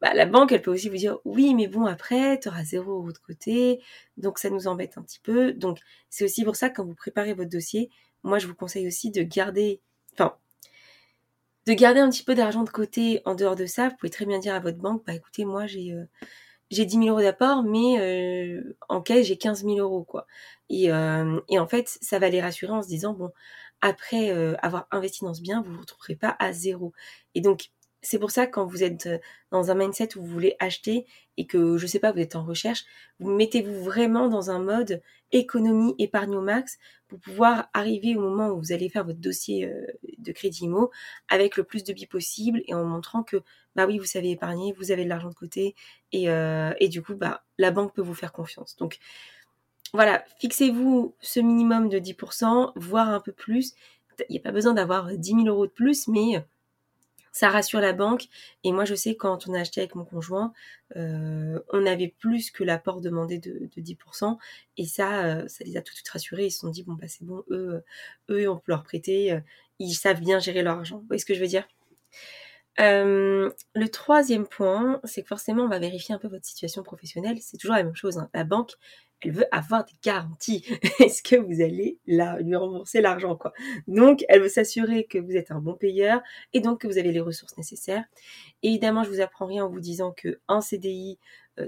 Bah, 0.00 0.14
la 0.14 0.24
banque, 0.26 0.52
elle 0.52 0.62
peut 0.62 0.70
aussi 0.70 0.88
vous 0.88 0.96
dire 0.96 1.18
oui, 1.24 1.54
mais 1.54 1.66
bon, 1.68 1.84
après, 1.84 2.40
tu 2.40 2.48
auras 2.48 2.64
0 2.64 2.90
euros 2.90 3.12
de 3.12 3.18
côté, 3.18 3.82
donc 4.16 4.38
ça 4.38 4.48
nous 4.50 4.66
embête 4.66 4.96
un 4.96 5.02
petit 5.02 5.20
peu. 5.20 5.52
Donc, 5.52 5.78
c'est 6.08 6.24
aussi 6.24 6.44
pour 6.44 6.56
ça 6.56 6.70
que 6.70 6.76
quand 6.76 6.84
vous 6.86 6.94
préparez 6.94 7.34
votre 7.34 7.50
dossier, 7.50 7.90
moi, 8.22 8.38
je 8.38 8.46
vous 8.46 8.54
conseille 8.54 8.86
aussi 8.86 9.10
de 9.10 9.22
garder, 9.22 9.80
enfin, 10.14 10.36
de 11.66 11.72
garder 11.74 12.00
un 12.00 12.10
petit 12.10 12.24
peu 12.24 12.34
d'argent 12.34 12.64
de 12.64 12.70
côté 12.70 13.20
en 13.26 13.34
dehors 13.34 13.56
de 13.56 13.66
ça. 13.66 13.90
Vous 13.90 13.96
pouvez 13.96 14.10
très 14.10 14.26
bien 14.26 14.38
dire 14.38 14.54
à 14.54 14.60
votre 14.60 14.78
banque, 14.78 15.04
bah 15.06 15.14
écoutez, 15.14 15.44
moi, 15.44 15.66
j'ai 15.66 15.92
euh, 15.92 16.04
j'ai 16.70 16.84
10 16.86 16.96
000 16.96 17.08
euros 17.08 17.20
d'apport, 17.20 17.62
mais 17.64 17.98
euh, 18.00 18.76
en 18.88 19.02
caisse, 19.02 19.26
j'ai 19.26 19.36
15 19.36 19.64
000 19.64 19.78
euros, 19.78 20.04
quoi. 20.04 20.26
Et, 20.70 20.90
euh, 20.92 21.40
et, 21.48 21.58
en 21.58 21.66
fait, 21.66 21.98
ça 22.00 22.18
va 22.18 22.30
les 22.30 22.40
rassurer 22.40 22.72
en 22.72 22.82
se 22.82 22.88
disant, 22.88 23.12
bon, 23.12 23.30
après 23.82 24.30
euh, 24.30 24.54
avoir 24.62 24.86
investi 24.90 25.24
dans 25.24 25.34
ce 25.34 25.42
bien, 25.42 25.62
vous 25.62 25.70
ne 25.70 25.74
vous 25.74 25.80
retrouverez 25.82 26.16
pas 26.16 26.36
à 26.38 26.52
zéro. 26.52 26.92
Et 27.34 27.40
donc, 27.42 27.70
c'est 28.02 28.18
pour 28.18 28.30
ça 28.30 28.46
que 28.46 28.52
quand 28.52 28.64
vous 28.64 28.82
êtes 28.82 29.08
dans 29.50 29.70
un 29.70 29.74
mindset 29.74 30.16
où 30.16 30.22
vous 30.22 30.26
voulez 30.32 30.56
acheter 30.58 31.06
et 31.36 31.46
que, 31.46 31.76
je 31.76 31.86
sais 31.86 31.98
pas, 31.98 32.12
vous 32.12 32.20
êtes 32.20 32.36
en 32.36 32.44
recherche, 32.44 32.84
vous 33.18 33.30
mettez-vous 33.30 33.84
vraiment 33.84 34.28
dans 34.28 34.50
un 34.50 34.58
mode 34.58 35.02
économie, 35.32 35.94
épargne 35.98 36.34
au 36.34 36.40
max 36.40 36.78
pour 37.08 37.20
pouvoir 37.20 37.68
arriver 37.74 38.16
au 38.16 38.20
moment 38.20 38.48
où 38.48 38.58
vous 38.58 38.72
allez 38.72 38.88
faire 38.88 39.04
votre 39.04 39.18
dossier 39.18 39.70
de 40.18 40.32
crédit 40.32 40.64
IMO 40.64 40.90
avec 41.28 41.56
le 41.56 41.64
plus 41.64 41.84
de 41.84 41.92
billes 41.92 42.06
possible 42.06 42.62
et 42.66 42.74
en 42.74 42.84
montrant 42.84 43.22
que 43.22 43.42
bah 43.76 43.86
oui, 43.86 43.98
vous 43.98 44.04
savez 44.04 44.30
épargner, 44.30 44.72
vous 44.72 44.90
avez 44.90 45.04
de 45.04 45.08
l'argent 45.08 45.28
de 45.28 45.34
côté 45.34 45.74
et, 46.12 46.28
euh, 46.30 46.72
et 46.80 46.88
du 46.88 47.02
coup, 47.02 47.14
bah, 47.14 47.44
la 47.58 47.70
banque 47.70 47.94
peut 47.94 48.02
vous 48.02 48.14
faire 48.14 48.32
confiance. 48.32 48.76
Donc 48.76 48.98
voilà, 49.92 50.24
fixez-vous 50.38 51.14
ce 51.20 51.40
minimum 51.40 51.88
de 51.88 51.98
10%, 51.98 52.72
voire 52.76 53.08
un 53.08 53.20
peu 53.20 53.32
plus. 53.32 53.74
Il 54.28 54.32
n'y 54.32 54.38
a 54.38 54.42
pas 54.42 54.52
besoin 54.52 54.74
d'avoir 54.74 55.10
10 55.10 55.30
000 55.30 55.46
euros 55.46 55.66
de 55.66 55.72
plus, 55.72 56.06
mais 56.08 56.44
ça 57.32 57.48
rassure 57.48 57.80
la 57.80 57.92
banque. 57.92 58.28
Et 58.64 58.72
moi, 58.72 58.84
je 58.84 58.94
sais, 58.94 59.16
quand 59.16 59.48
on 59.48 59.54
a 59.54 59.60
acheté 59.60 59.80
avec 59.80 59.94
mon 59.94 60.04
conjoint, 60.04 60.52
euh, 60.96 61.58
on 61.72 61.86
avait 61.86 62.14
plus 62.18 62.50
que 62.50 62.64
l'apport 62.64 63.00
demandé 63.00 63.38
de, 63.38 63.68
de 63.74 63.82
10%. 63.82 64.36
Et 64.76 64.86
ça, 64.86 65.24
euh, 65.24 65.48
ça 65.48 65.64
les 65.64 65.76
a 65.76 65.82
tout 65.82 65.92
de 65.92 65.96
suite 65.96 66.08
rassurés. 66.08 66.46
Ils 66.46 66.50
se 66.50 66.60
sont 66.60 66.68
dit, 66.68 66.82
bon, 66.82 66.94
bah, 66.94 67.08
c'est 67.08 67.24
bon, 67.24 67.44
eux, 67.50 67.82
eux, 68.30 68.48
on 68.48 68.56
peut 68.56 68.72
leur 68.72 68.82
prêter. 68.82 69.38
ils 69.78 69.94
savent 69.94 70.20
bien 70.20 70.38
gérer 70.38 70.62
leur 70.62 70.78
argent. 70.78 70.98
Vous 70.98 71.06
voyez 71.06 71.20
ce 71.20 71.26
que 71.26 71.34
je 71.34 71.40
veux 71.40 71.46
dire? 71.46 71.66
Euh, 72.78 73.50
le 73.74 73.88
troisième 73.88 74.46
point, 74.46 75.00
c'est 75.04 75.22
que 75.22 75.28
forcément, 75.28 75.64
on 75.64 75.68
va 75.68 75.78
vérifier 75.78 76.14
un 76.14 76.18
peu 76.18 76.28
votre 76.28 76.46
situation 76.46 76.82
professionnelle. 76.82 77.38
C'est 77.40 77.58
toujours 77.58 77.76
la 77.76 77.82
même 77.82 77.96
chose. 77.96 78.18
Hein. 78.18 78.30
La 78.32 78.44
banque, 78.44 78.72
elle 79.26 79.32
veut 79.32 79.46
avoir 79.54 79.84
des 79.84 79.92
garanties. 80.02 80.64
Est-ce 81.00 81.22
que 81.22 81.36
vous 81.36 81.60
allez 81.60 81.98
lui 82.06 82.56
rembourser 82.56 83.00
l'argent, 83.00 83.36
quoi? 83.36 83.52
Donc, 83.86 84.24
elle 84.28 84.42
veut 84.42 84.48
s'assurer 84.48 85.04
que 85.04 85.18
vous 85.18 85.36
êtes 85.36 85.50
un 85.50 85.60
bon 85.60 85.74
payeur 85.74 86.20
et 86.52 86.60
donc 86.60 86.80
que 86.80 86.86
vous 86.86 86.98
avez 86.98 87.12
les 87.12 87.20
ressources 87.20 87.56
nécessaires. 87.56 88.04
Évidemment, 88.62 89.04
je 89.04 89.10
vous 89.10 89.20
apprends 89.20 89.46
rien 89.46 89.64
en 89.64 89.68
vous 89.68 89.80
disant 89.80 90.12
que 90.12 90.40
un 90.48 90.60
CDI, 90.60 91.18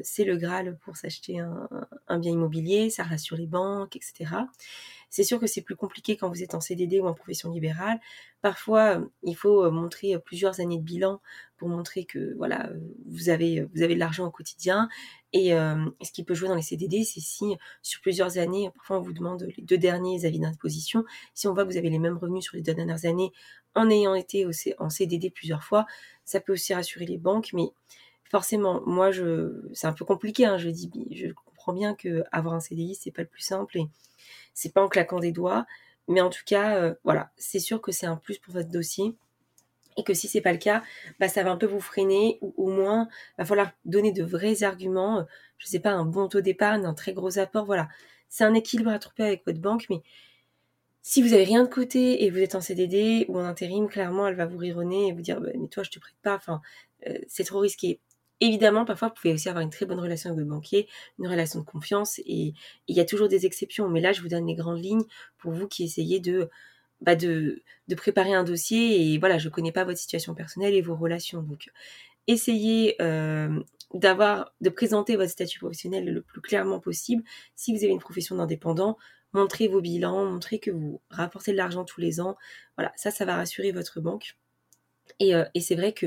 c'est 0.02 0.25
le 0.25 0.37
Graal 0.37 0.78
pour 0.84 0.96
s'acheter 0.96 1.38
un, 1.38 2.18
bien 2.18 2.32
immobilier, 2.32 2.90
ça 2.90 3.04
rassure 3.04 3.37
les 3.37 3.46
banques, 3.46 3.96
etc. 3.96 4.34
C'est 5.12 5.25
sûr 5.25 5.38
que 5.38 5.46
c'est 5.46 5.61
plus 5.61 5.76
compliqué 5.76 6.16
quand 6.16 6.30
vous 6.30 6.42
êtes 6.42 6.54
en 6.54 6.61
CDD 6.62 6.99
ou 6.99 7.06
en 7.06 7.12
profession 7.12 7.50
libérale. 7.50 8.00
Parfois, 8.40 8.99
euh, 8.99 9.04
il 9.22 9.37
faut 9.37 9.62
euh, 9.62 9.70
montrer 9.70 10.14
euh, 10.14 10.18
plusieurs 10.18 10.58
années 10.61 10.78
de 10.78 10.82
bilan 10.82 11.20
pour 11.58 11.68
montrer 11.68 12.06
que 12.06 12.34
voilà, 12.38 12.70
vous 13.04 13.28
avez 13.28 13.68
vous 13.75 13.82
avez 13.82 13.94
de 13.94 14.00
l'argent 14.00 14.26
au 14.26 14.30
quotidien. 14.30 14.88
Et 15.34 15.50
ce 15.50 16.12
qui 16.12 16.25
peut 16.25 16.34
jouer 16.34 16.49
dans 16.49 16.56
les 16.56 16.62
CDD, 16.62 17.04
c'est 17.04 17.20
si 17.20 17.56
sur 17.82 18.00
plusieurs 18.00 18.37
années, 18.37 18.70
parfois 18.75 18.99
on 18.99 19.00
vous 19.00 19.12
demande 19.12 19.46
les 19.56 19.62
deux 19.62 19.78
derniers 19.78 20.25
avis 20.25 20.40
d'imposition. 20.40 21.04
Si 21.34 21.46
on 21.46 21.54
voit 21.54 21.64
que 21.64 21.70
vous 21.70 21.76
avez 21.76 21.88
les 21.88 22.00
mêmes 22.00 22.18
revenus 22.18 22.42
sur 22.42 22.56
les 22.56 22.62
deux 22.62 22.75
dernières 22.75 23.04
années 23.04 23.32
en 23.75 23.88
ayant 23.88 24.14
été 24.14 24.44
en 24.78 24.90
CDD 24.90 25.30
plusieurs 25.30 25.62
fois, 25.62 25.87
ça 26.25 26.40
peut 26.40 26.52
aussi 26.52 26.75
rassurer 26.75 27.06
les 27.06 27.16
banques. 27.16 27.50
Mais 27.52 27.70
forcément, 28.32 28.82
moi, 28.86 29.10
c'est 29.74 29.86
un 29.86 29.92
peu 29.92 30.04
compliqué. 30.04 30.46
Hein, 30.46 30.58
je 30.58 30.68
dis, 30.70 30.90
je 31.12 31.28
comprends 31.46 31.72
bien 31.72 31.94
que 31.94 32.24
avoir 32.32 32.54
un 32.54 32.60
CDI, 32.60 32.96
c'est 32.96 33.12
pas 33.12 33.22
le 33.22 33.28
plus 33.28 33.42
simple 33.42 33.78
et 33.78 33.86
c'est 34.54 34.72
pas 34.72 34.82
en 34.82 34.88
claquant 34.88 35.20
des 35.20 35.32
doigts, 35.32 35.66
mais 36.08 36.20
en 36.20 36.30
tout 36.30 36.42
cas, 36.44 36.76
euh, 36.76 36.94
voilà, 37.04 37.30
c'est 37.36 37.60
sûr 37.60 37.80
que 37.80 37.92
c'est 37.92 38.06
un 38.06 38.16
plus 38.16 38.38
pour 38.38 38.54
votre 38.54 38.70
dossier 38.70 39.14
et 39.96 40.04
que 40.04 40.14
si 40.14 40.28
c'est 40.28 40.40
pas 40.40 40.52
le 40.52 40.58
cas, 40.58 40.82
bah 41.20 41.28
ça 41.28 41.42
va 41.42 41.50
un 41.52 41.56
peu 41.56 41.66
vous 41.66 41.80
freiner 41.80 42.38
ou 42.40 42.54
au 42.56 42.70
moins 42.70 43.08
va 43.38 43.44
falloir 43.44 43.70
donner 43.84 44.12
de 44.12 44.24
vrais 44.24 44.62
arguments, 44.62 45.20
euh, 45.20 45.24
je 45.58 45.66
sais 45.66 45.80
pas 45.80 45.92
un 45.92 46.04
bon 46.04 46.28
taux 46.28 46.40
d'épargne, 46.40 46.86
un 46.86 46.94
très 46.94 47.12
gros 47.12 47.38
apport, 47.38 47.66
voilà. 47.66 47.88
C'est 48.28 48.44
un 48.44 48.54
équilibre 48.54 48.90
à 48.90 48.98
trouver 48.98 49.24
avec 49.24 49.44
votre 49.46 49.60
banque 49.60 49.86
mais 49.90 50.02
si 51.02 51.22
vous 51.22 51.34
avez 51.34 51.44
rien 51.44 51.64
de 51.64 51.68
côté 51.68 52.24
et 52.24 52.30
vous 52.30 52.38
êtes 52.38 52.54
en 52.54 52.60
CDD 52.60 53.26
ou 53.28 53.38
en 53.38 53.44
intérim, 53.44 53.88
clairement, 53.88 54.26
elle 54.28 54.36
va 54.36 54.46
vous 54.46 54.58
rironner 54.58 55.08
et 55.08 55.12
vous 55.12 55.20
dire 55.20 55.40
bah, 55.40 55.50
mais 55.58 55.68
toi 55.68 55.82
je 55.82 55.90
te 55.90 55.98
prête 55.98 56.16
pas, 56.22 56.40
euh, 57.06 57.18
c'est 57.28 57.44
trop 57.44 57.58
risqué. 57.60 58.00
Évidemment, 58.44 58.84
parfois, 58.84 59.06
vous 59.06 59.14
pouvez 59.14 59.32
aussi 59.34 59.49
avoir 59.49 59.62
une 59.62 59.70
très 59.70 59.87
bonne 59.87 60.00
relation 60.00 60.30
avec 60.30 60.40
votre 60.40 60.50
banquier, 60.50 60.88
une 61.20 61.28
relation 61.28 61.61
de 61.61 61.64
confiance, 61.64 62.18
et 62.26 62.54
il 62.88 62.96
y 62.96 62.99
a 62.99 63.04
toujours 63.04 63.28
des 63.28 63.46
exceptions. 63.46 63.88
Mais 63.88 64.00
là, 64.00 64.12
je 64.12 64.20
vous 64.20 64.26
donne 64.26 64.49
les 64.49 64.56
grandes 64.56 64.82
lignes 64.82 65.04
pour 65.38 65.52
vous 65.52 65.68
qui 65.68 65.84
essayez 65.84 66.18
de 66.18 66.50
bah 67.00 67.14
préparer 67.96 68.34
un 68.34 68.42
dossier 68.42 69.14
et 69.14 69.18
voilà, 69.18 69.38
je 69.38 69.49
connais 69.49 69.70
pas 69.70 69.84
votre 69.84 69.99
situation 69.99 70.34
personnelle 70.34 70.75
et 70.75 70.82
vos 70.82 70.96
relations. 70.96 71.40
Donc, 71.40 71.70
essayez 72.26 73.00
euh, 73.00 73.61
d'avoir, 73.94 74.52
de 74.61 74.70
présenter 74.70 75.14
votre 75.14 75.30
statut 75.30 75.61
professionnel 75.61 76.12
le 76.12 76.20
plus 76.20 76.40
clairement 76.40 76.80
possible. 76.80 77.22
Si 77.54 77.72
vous 77.72 77.84
avez 77.84 77.92
une 77.92 78.00
profession 78.00 78.34
d'indépendant, 78.34 78.99
montrez 79.32 79.68
vos 79.68 79.80
bilans, 79.80 80.25
montrez 80.25 80.58
que 80.58 80.72
vous 80.72 81.00
rapportez 81.11 81.52
de 81.52 81.58
l'argent 81.58 81.84
tous 81.84 82.00
les 82.00 82.20
ans. 82.20 82.37
Voilà, 82.76 82.92
ça, 82.96 83.12
ça 83.12 83.25
va 83.25 83.37
rassurer 83.37 83.70
votre 83.70 84.00
banque. 84.00 84.37
Et, 85.20 85.32
euh, 85.37 85.44
et 85.54 85.61
c'est 85.61 85.76
vrai 85.76 85.92
que 85.92 86.06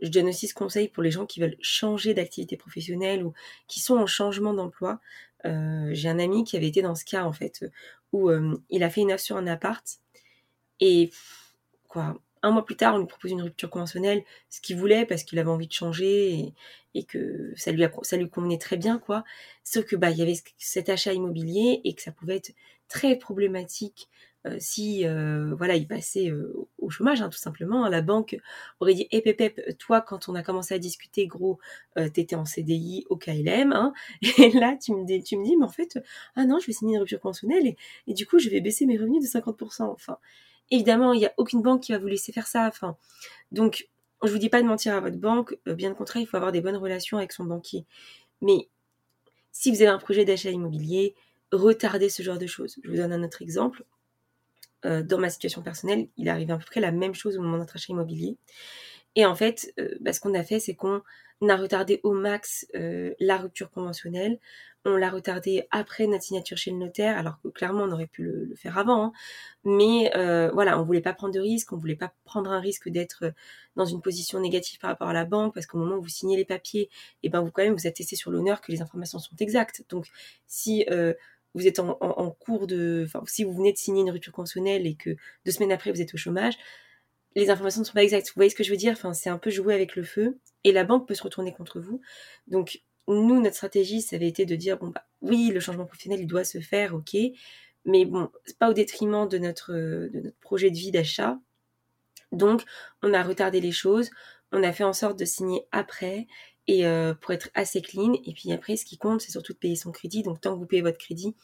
je 0.00 0.08
donne 0.08 0.28
aussi 0.28 0.48
ce 0.48 0.54
conseil 0.54 0.88
pour 0.88 1.02
les 1.02 1.10
gens 1.10 1.26
qui 1.26 1.40
veulent 1.40 1.56
changer 1.60 2.14
d'activité 2.14 2.56
professionnelle 2.56 3.24
ou 3.24 3.32
qui 3.66 3.80
sont 3.80 3.96
en 3.96 4.06
changement 4.06 4.54
d'emploi. 4.54 5.00
Euh, 5.44 5.90
j'ai 5.92 6.08
un 6.08 6.18
ami 6.18 6.44
qui 6.44 6.56
avait 6.56 6.68
été 6.68 6.82
dans 6.82 6.94
ce 6.94 7.04
cas 7.04 7.24
en 7.24 7.32
fait, 7.32 7.64
où 8.12 8.30
euh, 8.30 8.56
il 8.70 8.82
a 8.82 8.90
fait 8.90 9.00
une 9.00 9.12
offre 9.12 9.24
sur 9.24 9.36
un 9.36 9.46
appart 9.46 9.84
et 10.80 11.10
quoi, 11.88 12.16
un 12.42 12.50
mois 12.50 12.64
plus 12.64 12.76
tard, 12.76 12.94
on 12.94 12.98
lui 12.98 13.06
propose 13.06 13.30
une 13.30 13.42
rupture 13.42 13.70
conventionnelle, 13.70 14.22
ce 14.48 14.60
qu'il 14.60 14.76
voulait 14.76 15.06
parce 15.06 15.24
qu'il 15.24 15.38
avait 15.38 15.50
envie 15.50 15.66
de 15.66 15.72
changer 15.72 16.54
et, 16.94 17.04
que 17.04 17.52
ça 17.56 17.70
lui, 17.70 17.84
convenait 18.30 18.58
très 18.58 18.76
bien, 18.76 18.98
quoi. 18.98 19.24
Sauf 19.62 19.84
que 19.84 19.94
bah 19.94 20.10
il 20.10 20.18
y 20.18 20.22
avait 20.22 20.36
cet 20.58 20.88
achat 20.88 21.12
immobilier 21.12 21.80
et 21.84 21.94
que 21.94 22.02
ça 22.02 22.10
pouvait 22.10 22.36
être 22.36 22.52
très 22.88 23.16
problématique 23.16 24.08
si 24.58 25.06
euh, 25.06 25.52
voilà 25.56 25.76
il 25.76 25.86
passait 25.86 26.30
euh, 26.30 26.54
au 26.78 26.90
chômage 26.90 27.20
hein, 27.20 27.28
tout 27.28 27.38
simplement 27.38 27.88
la 27.88 28.02
banque 28.02 28.38
aurait 28.80 28.94
dit 28.94 29.08
hey, 29.10 29.22
toi 29.78 30.00
quand 30.00 30.28
on 30.28 30.34
a 30.34 30.42
commencé 30.42 30.74
à 30.74 30.78
discuter 30.78 31.26
gros 31.26 31.58
t'étais 32.14 32.36
en 32.36 32.44
CDI 32.44 33.04
au 33.10 33.16
KLM 33.16 33.72
hein, 33.72 33.92
et 34.38 34.50
là 34.52 34.76
tu 34.80 34.94
me 34.94 35.04
dis 35.04 35.22
tu 35.22 35.36
me 35.36 35.44
dis 35.44 35.56
mais 35.56 35.64
en 35.64 35.70
fait 35.70 35.98
ah 36.36 36.44
non 36.44 36.58
je 36.60 36.66
vais 36.66 36.72
signer 36.72 36.94
une 36.94 37.00
rupture 37.00 37.20
conventionnelle 37.20 37.66
et, 37.66 37.76
et 38.06 38.14
du 38.14 38.26
coup 38.26 38.38
je 38.38 38.48
vais 38.48 38.60
baisser 38.60 38.86
mes 38.86 38.96
revenus 38.96 39.22
de 39.22 39.28
50% 39.28 39.82
enfin 39.82 40.18
évidemment 40.70 41.12
il 41.12 41.18
n'y 41.20 41.26
a 41.26 41.32
aucune 41.36 41.62
banque 41.62 41.82
qui 41.82 41.92
va 41.92 41.98
vous 41.98 42.06
laisser 42.06 42.32
faire 42.32 42.46
ça. 42.46 42.66
Enfin 42.68 42.96
donc 43.52 43.88
je 44.22 44.30
vous 44.30 44.38
dis 44.38 44.48
pas 44.48 44.62
de 44.62 44.66
mentir 44.66 44.94
à 44.94 45.00
votre 45.00 45.18
banque 45.18 45.56
bien 45.66 45.92
au 45.92 45.94
contraire 45.94 46.22
il 46.22 46.26
faut 46.26 46.36
avoir 46.36 46.52
des 46.52 46.60
bonnes 46.60 46.76
relations 46.76 47.18
avec 47.18 47.32
son 47.32 47.44
banquier. 47.44 47.84
Mais 48.40 48.68
si 49.52 49.70
vous 49.70 49.82
avez 49.82 49.90
un 49.90 49.98
projet 49.98 50.24
d'achat 50.24 50.50
immobilier 50.50 51.14
retardez 51.52 52.08
ce 52.08 52.22
genre 52.22 52.38
de 52.38 52.46
choses. 52.46 52.76
Je 52.82 52.90
vous 52.90 52.96
donne 52.96 53.12
un 53.12 53.22
autre 53.22 53.42
exemple 53.42 53.84
euh, 54.84 55.02
dans 55.02 55.18
ma 55.18 55.30
situation 55.30 55.62
personnelle, 55.62 56.08
il 56.16 56.28
arrive 56.28 56.50
à 56.52 56.58
peu 56.58 56.64
près 56.64 56.80
la 56.80 56.92
même 56.92 57.14
chose 57.14 57.36
au 57.36 57.42
moment 57.42 57.58
d'un 57.58 57.64
achat 57.64 57.92
immobilier. 57.92 58.36
Et 59.16 59.26
en 59.26 59.34
fait, 59.34 59.72
euh, 59.80 59.96
bah, 60.00 60.12
ce 60.12 60.20
qu'on 60.20 60.34
a 60.34 60.44
fait, 60.44 60.60
c'est 60.60 60.74
qu'on 60.74 61.02
a 61.48 61.56
retardé 61.56 62.00
au 62.04 62.12
max 62.12 62.66
euh, 62.76 63.12
la 63.18 63.38
rupture 63.38 63.70
conventionnelle. 63.70 64.38
On 64.84 64.96
l'a 64.96 65.10
retardé 65.10 65.66
après 65.72 66.06
notre 66.06 66.22
signature 66.22 66.56
chez 66.56 66.70
le 66.70 66.76
notaire, 66.76 67.18
alors 67.18 67.40
que 67.42 67.48
clairement 67.48 67.82
on 67.82 67.90
aurait 67.90 68.06
pu 68.06 68.22
le, 68.22 68.54
faire 68.54 68.78
avant. 68.78 69.06
Hein. 69.06 69.12
Mais 69.64 70.10
voilà, 70.54 70.80
on 70.80 70.84
voulait 70.84 71.00
pas 71.00 71.12
prendre 71.12 71.34
de 71.34 71.40
risque, 71.40 71.72
on 71.72 71.76
voulait 71.76 71.96
pas 71.96 72.12
prendre 72.24 72.50
un 72.52 72.60
risque 72.60 72.88
d'être 72.88 73.32
dans 73.76 73.84
une 73.84 74.00
position 74.00 74.40
négative 74.40 74.78
par 74.78 74.88
rapport 74.90 75.08
à 75.08 75.12
la 75.12 75.24
banque, 75.24 75.52
parce 75.52 75.66
qu'au 75.66 75.78
moment 75.78 75.96
où 75.96 76.02
vous 76.02 76.08
signez 76.08 76.36
les 76.36 76.44
papiers, 76.44 76.82
et 76.82 76.90
eh 77.24 77.28
ben 77.28 77.40
vous 77.40 77.50
quand 77.50 77.62
même 77.62 77.74
vous 77.74 77.90
testé 77.90 78.14
sur 78.16 78.30
l'honneur 78.30 78.60
que 78.60 78.70
les 78.70 78.80
informations 78.80 79.18
sont 79.18 79.36
exactes. 79.40 79.84
Donc 79.90 80.06
si 80.46 80.86
vous 81.58 81.66
êtes 81.66 81.78
en, 81.78 82.36
cours 82.38 82.66
de, 82.66 83.04
enfin, 83.06 83.22
si 83.26 83.44
vous 83.44 83.52
venez 83.52 83.72
de 83.72 83.78
signer 83.78 84.02
une 84.02 84.10
rupture 84.10 84.32
conventionnelle 84.32 84.86
et 84.86 84.94
que 84.94 85.16
deux 85.44 85.52
semaines 85.52 85.72
après 85.72 85.92
vous 85.92 86.00
êtes 86.00 86.14
au 86.14 86.16
chômage, 86.16 86.54
les 87.34 87.50
informations 87.50 87.80
ne 87.80 87.86
sont 87.86 87.92
pas 87.92 88.02
exactes. 88.02 88.28
Vous 88.28 88.34
voyez 88.36 88.50
ce 88.50 88.56
que 88.56 88.64
je 88.64 88.70
veux 88.70 88.76
dire? 88.76 88.96
C'est 89.14 89.30
un 89.30 89.38
peu 89.38 89.50
jouer 89.50 89.74
avec 89.74 89.96
le 89.96 90.02
feu 90.02 90.38
et 90.64 90.72
la 90.72 90.84
banque 90.84 91.06
peut 91.06 91.14
se 91.14 91.22
retourner 91.22 91.52
contre 91.52 91.80
vous. 91.80 92.00
Donc, 92.46 92.82
nous, 93.06 93.40
notre 93.40 93.56
stratégie, 93.56 94.02
ça 94.02 94.16
avait 94.16 94.28
été 94.28 94.44
de 94.44 94.56
dire 94.56 94.78
bon 94.78 94.88
bah 94.88 95.04
oui, 95.20 95.50
le 95.52 95.60
changement 95.60 95.86
professionnel, 95.86 96.20
il 96.20 96.26
doit 96.26 96.44
se 96.44 96.60
faire, 96.60 96.94
ok, 96.94 97.16
mais 97.84 98.04
bon, 98.04 98.30
c'est 98.44 98.58
pas 98.58 98.70
au 98.70 98.74
détriment 98.74 99.28
de 99.28 99.38
notre 99.38 100.10
projet 100.40 100.70
de 100.70 100.76
vie 100.76 100.90
d'achat. 100.90 101.38
Donc, 102.32 102.64
on 103.02 103.14
a 103.14 103.22
retardé 103.22 103.60
les 103.60 103.72
choses, 103.72 104.10
on 104.52 104.62
a 104.62 104.72
fait 104.72 104.84
en 104.84 104.92
sorte 104.92 105.18
de 105.18 105.24
signer 105.24 105.66
après 105.72 106.26
et 106.68 106.86
euh, 106.86 107.14
pour 107.14 107.32
être 107.32 107.48
assez 107.54 107.82
clean. 107.82 108.12
Et 108.24 108.34
puis 108.34 108.52
après, 108.52 108.76
ce 108.76 108.84
qui 108.84 108.98
compte, 108.98 109.22
c'est 109.22 109.32
surtout 109.32 109.54
de 109.54 109.58
payer 109.58 109.74
son 109.74 109.90
crédit. 109.90 110.22
Donc 110.22 110.40
tant 110.40 110.54
que 110.54 110.60
vous 110.60 110.66
payez 110.66 110.82
votre 110.82 110.98
crédit, 110.98 111.34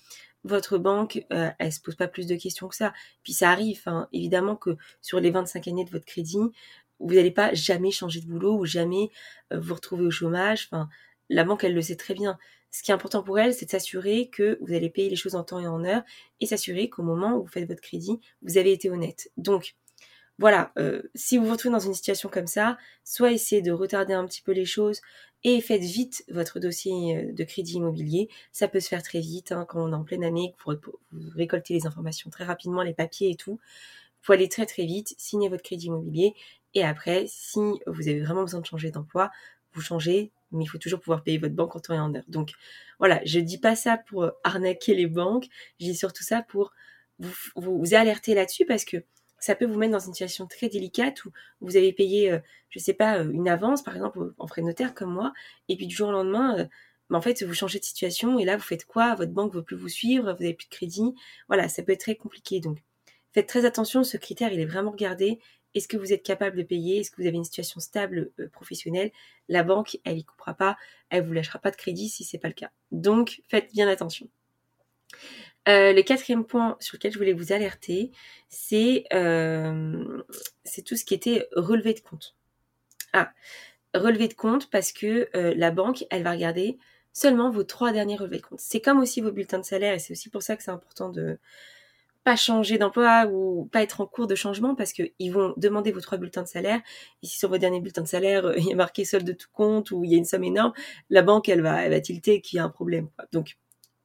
votre 0.45 0.76
banque, 0.78 1.25
euh, 1.33 1.50
elle 1.59 1.73
se 1.73 1.81
pose 1.81 1.97
pas 1.97 2.07
plus 2.07 2.26
de 2.26 2.37
questions 2.37 2.69
que 2.69 2.76
ça. 2.76 2.93
Puis 3.25 3.33
ça 3.33 3.50
arrive, 3.50 3.83
hein, 3.87 4.09
évidemment 4.12 4.54
que 4.54 4.76
sur 5.00 5.19
les 5.19 5.31
25 5.31 5.66
années 5.66 5.85
de 5.85 5.90
votre 5.90 6.04
crédit, 6.04 6.38
vous 7.00 7.14
n'allez 7.14 7.31
pas 7.31 7.52
jamais 7.54 7.90
changer 7.90 8.21
de 8.21 8.26
boulot 8.26 8.57
ou 8.59 8.66
jamais 8.66 9.11
euh, 9.52 9.59
vous 9.59 9.75
retrouver 9.75 10.04
au 10.04 10.11
chômage. 10.11 10.69
Enfin, 10.71 10.88
la 11.31 11.43
banque, 11.45 11.64
elle 11.64 11.75
le 11.75 11.83
sait 11.83 11.97
très 11.97 12.14
bien. 12.14 12.38
Ce 12.71 12.83
qui 12.83 12.90
est 12.90 12.95
important 12.95 13.23
pour 13.23 13.38
elle, 13.38 13.54
c'est 13.54 13.66
de 13.66 13.71
s'assurer 13.71 14.28
que 14.28 14.59
vous 14.61 14.75
allez 14.75 14.90
payer 14.90 15.09
les 15.09 15.16
choses 15.16 15.37
en 15.37 15.45
temps 15.45 15.61
et 15.61 15.66
en 15.66 15.85
heure 15.85 16.02
et 16.40 16.47
s'assurer 16.47 16.90
qu'au 16.90 17.02
moment 17.02 17.37
où 17.37 17.43
vous 17.43 17.49
faites 17.49 17.69
votre 17.69 17.81
crédit, 17.81 18.21
vous 18.43 18.59
avez 18.59 18.73
été 18.73 18.90
honnête. 18.90 19.31
Donc, 19.37 19.76
voilà, 20.38 20.73
euh, 20.79 21.03
si 21.14 21.38
vous 21.38 21.45
vous 21.47 21.53
retrouvez 21.53 21.73
dans 21.73 21.79
une 21.79 21.95
situation 21.95 22.29
comme 22.29 22.47
ça, 22.47 22.76
soit 23.05 23.33
essayez 23.33 23.62
de 23.62 23.71
retarder 23.71 24.14
un 24.14 24.26
petit 24.26 24.43
peu 24.43 24.53
les 24.53 24.64
choses 24.64 25.00
et 25.45 25.61
faites 25.61 25.83
vite 25.83 26.25
votre 26.29 26.59
dossier 26.59 27.17
euh, 27.17 27.33
de 27.33 27.45
crédit 27.45 27.75
immobilier. 27.75 28.29
Ça 28.50 28.67
peut 28.67 28.81
se 28.81 28.88
faire 28.88 29.03
très 29.03 29.21
vite 29.21 29.53
hein, 29.53 29.64
quand 29.69 29.81
on 29.81 29.93
est 29.93 29.97
en 29.97 30.03
pleine 30.03 30.25
année, 30.25 30.55
que 30.59 30.71
vous, 30.73 31.31
récoltez 31.37 31.75
les 31.75 31.87
informations 31.87 32.31
très 32.31 32.45
rapidement, 32.45 32.83
les 32.83 32.95
papiers 32.95 33.31
et 33.31 33.37
tout. 33.37 33.53
Vous 33.53 34.26
pouvez 34.26 34.38
aller 34.38 34.49
très 34.49 34.67
très 34.67 34.87
vite, 34.87 35.14
signer 35.19 35.49
votre 35.49 35.62
crédit 35.62 35.87
immobilier 35.87 36.35
et 36.75 36.83
après, 36.83 37.26
si 37.29 37.61
vous 37.87 38.09
avez 38.09 38.21
vraiment 38.21 38.43
besoin 38.43 38.61
de 38.61 38.67
changer 38.67 38.91
d'emploi, 38.91 39.31
vous 39.75 39.81
changez, 39.81 40.33
mais 40.50 40.64
il 40.64 40.67
faut 40.67 40.79
toujours 40.79 41.00
pouvoir 41.00 41.23
payer 41.23 41.38
votre 41.38 41.55
banque 41.55 41.76
en 41.76 41.81
temps 41.81 41.95
et 41.95 41.99
en 41.99 42.14
heure. 42.14 42.25
Donc 42.29 42.53
voilà, 42.99 43.21
je 43.25 43.38
dis 43.38 43.59
pas 43.59 43.76
ça 43.76 43.97
pour 43.97 44.31
arnaquer 44.43 44.95
les 44.95 45.07
banques, 45.07 45.47
je 45.79 45.87
dis 45.87 45.95
surtout 45.95 46.25
ça 46.25 46.43
pour 46.43 46.73
vous, 47.21 47.33
vous 47.57 47.95
alerter 47.95 48.35
là-dessus 48.35 48.64
parce 48.67 48.85
que 48.85 49.05
ça 49.45 49.55
peut 49.55 49.67
vous 49.67 49.79
mettre 49.79 49.93
dans 49.93 49.99
une 49.99 50.15
situation 50.15 50.47
très 50.47 50.71
délicate 50.71 51.23
où 51.27 51.31
vous 51.61 51.77
avez 51.77 51.93
payé, 51.93 52.33
euh, 52.33 52.39
je 52.71 52.79
sais 52.79 52.95
pas, 52.95 53.19
euh, 53.19 53.31
une 53.31 53.47
avance, 53.47 53.83
par 53.83 53.95
exemple, 53.95 54.33
en 54.39 54.47
frais 54.47 54.63
notaire 54.63 54.95
comme 54.95 55.13
moi, 55.13 55.35
et 55.69 55.77
puis 55.77 55.87
du 55.87 55.95
jour 55.95 56.09
au 56.09 56.13
lendemain, 56.13 56.61
euh, 56.61 56.65
bah, 57.11 57.19
en 57.19 57.21
fait, 57.21 57.43
vous 57.43 57.53
changez 57.53 57.79
de 57.79 57.85
situation, 57.85 58.39
et 58.39 58.47
là, 58.47 58.57
vous 58.57 58.63
faites 58.63 58.87
quoi? 58.87 59.15
Votre 59.17 59.33
banque 59.33 59.53
ne 59.53 59.59
veut 59.59 59.63
plus 59.63 59.77
vous 59.77 59.91
suivre, 59.91 60.33
vous 60.33 60.43
n'avez 60.43 60.55
plus 60.55 60.65
de 60.65 60.75
crédit. 60.75 61.15
Voilà, 61.49 61.69
ça 61.69 61.83
peut 61.83 61.93
être 61.93 62.01
très 62.01 62.15
compliqué. 62.15 62.61
Donc, 62.61 62.79
faites 63.35 63.47
très 63.47 63.67
attention, 63.67 64.03
ce 64.03 64.17
critère, 64.17 64.51
il 64.51 64.61
est 64.61 64.65
vraiment 64.65 64.93
regardé. 64.93 65.39
Est-ce 65.75 65.89
que 65.89 65.99
vous 65.99 66.15
êtes 66.15 66.23
capable 66.23 66.57
de 66.57 66.63
payer? 66.63 67.01
Est-ce 67.01 67.11
que 67.11 67.21
vous 67.21 67.29
avez 67.29 67.37
une 67.37 67.45
situation 67.45 67.81
stable 67.81 68.31
professionnelle? 68.51 69.11
La 69.51 69.63
banque, 69.63 69.99
elle 70.05 70.17
y 70.17 70.25
coupera 70.25 70.55
pas, 70.55 70.79
elle 71.11 71.27
vous 71.27 71.35
lâchera 71.35 71.59
pas 71.59 71.71
de 71.71 71.77
crédit 71.77 72.09
si 72.09 72.25
c'est 72.25 72.39
pas 72.39 72.49
le 72.49 72.55
cas. 72.55 72.71
Donc, 72.93 73.43
faites 73.49 73.71
bien 73.75 73.89
attention. 73.89 74.27
Euh, 75.68 75.92
le 75.92 76.02
quatrième 76.02 76.44
point 76.44 76.76
sur 76.80 76.97
lequel 76.97 77.12
je 77.12 77.18
voulais 77.18 77.33
vous 77.33 77.52
alerter, 77.52 78.11
c'est 78.49 79.04
euh, 79.14 80.23
tout 80.87 80.97
ce 80.97 81.04
qui 81.04 81.14
était 81.14 81.49
relevé 81.56 81.94
de 81.94 82.00
compte. 82.00 82.37
Ah, 83.12 83.33
relevé 83.94 84.28
de 84.28 84.35
compte 84.35 84.71
parce 84.71 84.92
que 84.92 85.28
euh, 85.37 85.54
la 85.56 85.71
banque, 85.71 86.04
elle 86.11 86.23
va 86.23 86.33
regarder 86.33 86.78
seulement 87.12 87.50
vos 87.50 87.64
trois 87.64 87.92
derniers 87.92 88.16
relevés 88.16 88.38
de 88.38 88.42
compte. 88.42 88.61
C'est 88.61 88.80
comme 88.80 88.99
aussi 88.99 89.21
vos 89.21 89.33
bulletins 89.33 89.59
de 89.59 89.64
salaire 89.64 89.94
et 89.94 89.99
c'est 89.99 90.12
aussi 90.12 90.28
pour 90.28 90.42
ça 90.42 90.56
que 90.56 90.62
c'est 90.62 90.71
important 90.71 91.09
de 91.09 91.38
pas 92.25 92.37
changer 92.37 92.78
d'emploi 92.78 93.26
ou 93.30 93.66
pas 93.66 93.83
être 93.83 94.00
en 94.00 94.06
cours 94.06 94.26
de 94.26 94.35
changement 94.35 94.75
parce 94.75 94.92
qu'ils 94.92 95.33
vont 95.33 95.54
demander 95.59 95.92
vos 95.92 96.00
trois 96.00 96.18
bulletins 96.18 96.42
de 96.42 96.49
salaire. 96.49 96.80
Et 97.23 97.26
si 97.26 97.38
sur 97.38 97.50
vos 97.50 97.59
derniers 97.59 97.80
bulletins 97.80 98.02
de 98.02 98.09
salaire, 98.09 98.52
il 98.56 98.66
y 98.66 98.73
a 98.73 98.76
marqué 98.76 99.04
solde 99.04 99.26
de 99.26 99.33
tout 99.33 99.49
compte 99.52 99.90
ou 99.90 100.04
il 100.04 100.11
y 100.11 100.14
a 100.14 100.18
une 100.18 100.25
somme 100.25 100.44
énorme, 100.44 100.73
la 101.11 101.23
banque, 101.23 101.49
elle 101.49 101.62
va, 101.62 101.83
elle 101.83 101.92
va 101.92 102.00
tilter 102.00 102.40
qu'il 102.40 102.56
y 102.56 102.61
a 102.61 102.64
un 102.64 102.71
problème. 102.71 103.09
Donc, 103.33 103.56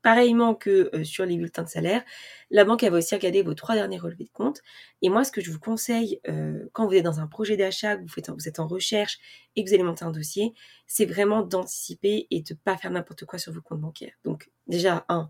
Pareillement 0.01 0.56
que 0.56 0.89
euh, 0.96 1.03
sur 1.03 1.25
les 1.25 1.36
bulletins 1.36 1.63
de 1.63 1.68
salaire, 1.68 2.03
la 2.51 2.63
banque 2.63 2.84
elle 2.84 2.91
va 2.91 3.00
aussi 3.00 3.13
regarder 3.13 3.41
vos 3.41 3.53
trois 3.53 3.75
derniers 3.75 3.98
relevés 3.98 4.24
de 4.24 4.29
compte. 4.29 4.62
Et 5.01 5.10
moi, 5.10 5.25
ce 5.25 5.32
que 5.32 5.41
je 5.41 5.51
vous 5.51 5.60
conseille 5.60 6.22
euh, 6.29 6.70
quand 6.72 6.88
vous 6.88 6.94
êtes 6.94 7.03
dans 7.03 7.20
un 7.20 7.27
projet 7.27 7.58
d'achat, 7.58 7.98
que 7.98 8.03
vous, 8.03 8.48
êtes 8.48 8.60
en 8.60 8.68
recherche 8.68 9.20
et 9.56 9.63
que 9.63 9.70
vous 9.70 9.74
allez 9.74 9.84
monter 9.84 10.06
un 10.06 10.12
dossier, 10.12 10.53
c'est 10.88 11.06
vraiment 11.06 11.41
d'anticiper 11.41 12.27
et 12.32 12.41
de 12.41 12.53
pas 12.53 12.77
faire 12.77 12.91
n'importe 12.91 13.25
quoi 13.25 13.39
sur 13.39 13.51
vos 13.51 13.62
comptes 13.62 13.82
bancaires. 13.82 14.13
Donc 14.24 14.50
déjà, 14.68 15.06
un, 15.10 15.29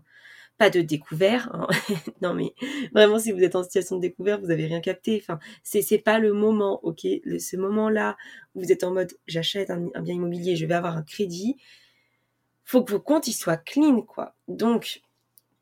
pas 0.56 0.70
de 0.70 0.82
découvert. 0.82 1.52
Hein. 1.52 1.66
non 2.22 2.34
mais 2.34 2.54
vraiment, 2.94 3.18
si 3.18 3.32
vous 3.32 3.42
êtes 3.42 3.56
en 3.56 3.64
situation 3.64 3.96
de 3.96 4.02
découvert, 4.02 4.40
vous 4.40 4.52
avez 4.52 4.66
rien 4.66 4.80
capté. 4.80 5.18
Enfin, 5.20 5.40
c'est 5.64 5.82
c'est 5.82 5.98
pas 5.98 6.20
le 6.20 6.32
moment, 6.32 6.78
ok? 6.84 7.00
ce 7.00 7.56
moment-là, 7.56 8.16
où 8.54 8.60
vous 8.60 8.70
êtes 8.70 8.84
en 8.84 8.92
mode 8.92 9.12
j'achète 9.26 9.70
un 9.70 10.02
bien 10.02 10.14
immobilier, 10.14 10.54
je 10.54 10.64
vais 10.66 10.74
avoir 10.74 10.96
un 10.96 11.02
crédit 11.02 11.56
faut 12.70 12.84
que 12.84 12.92
vos 12.92 13.00
comptes 13.00 13.24
soient 13.24 13.56
clean 13.56 14.02
quoi. 14.02 14.36
Donc 14.46 15.02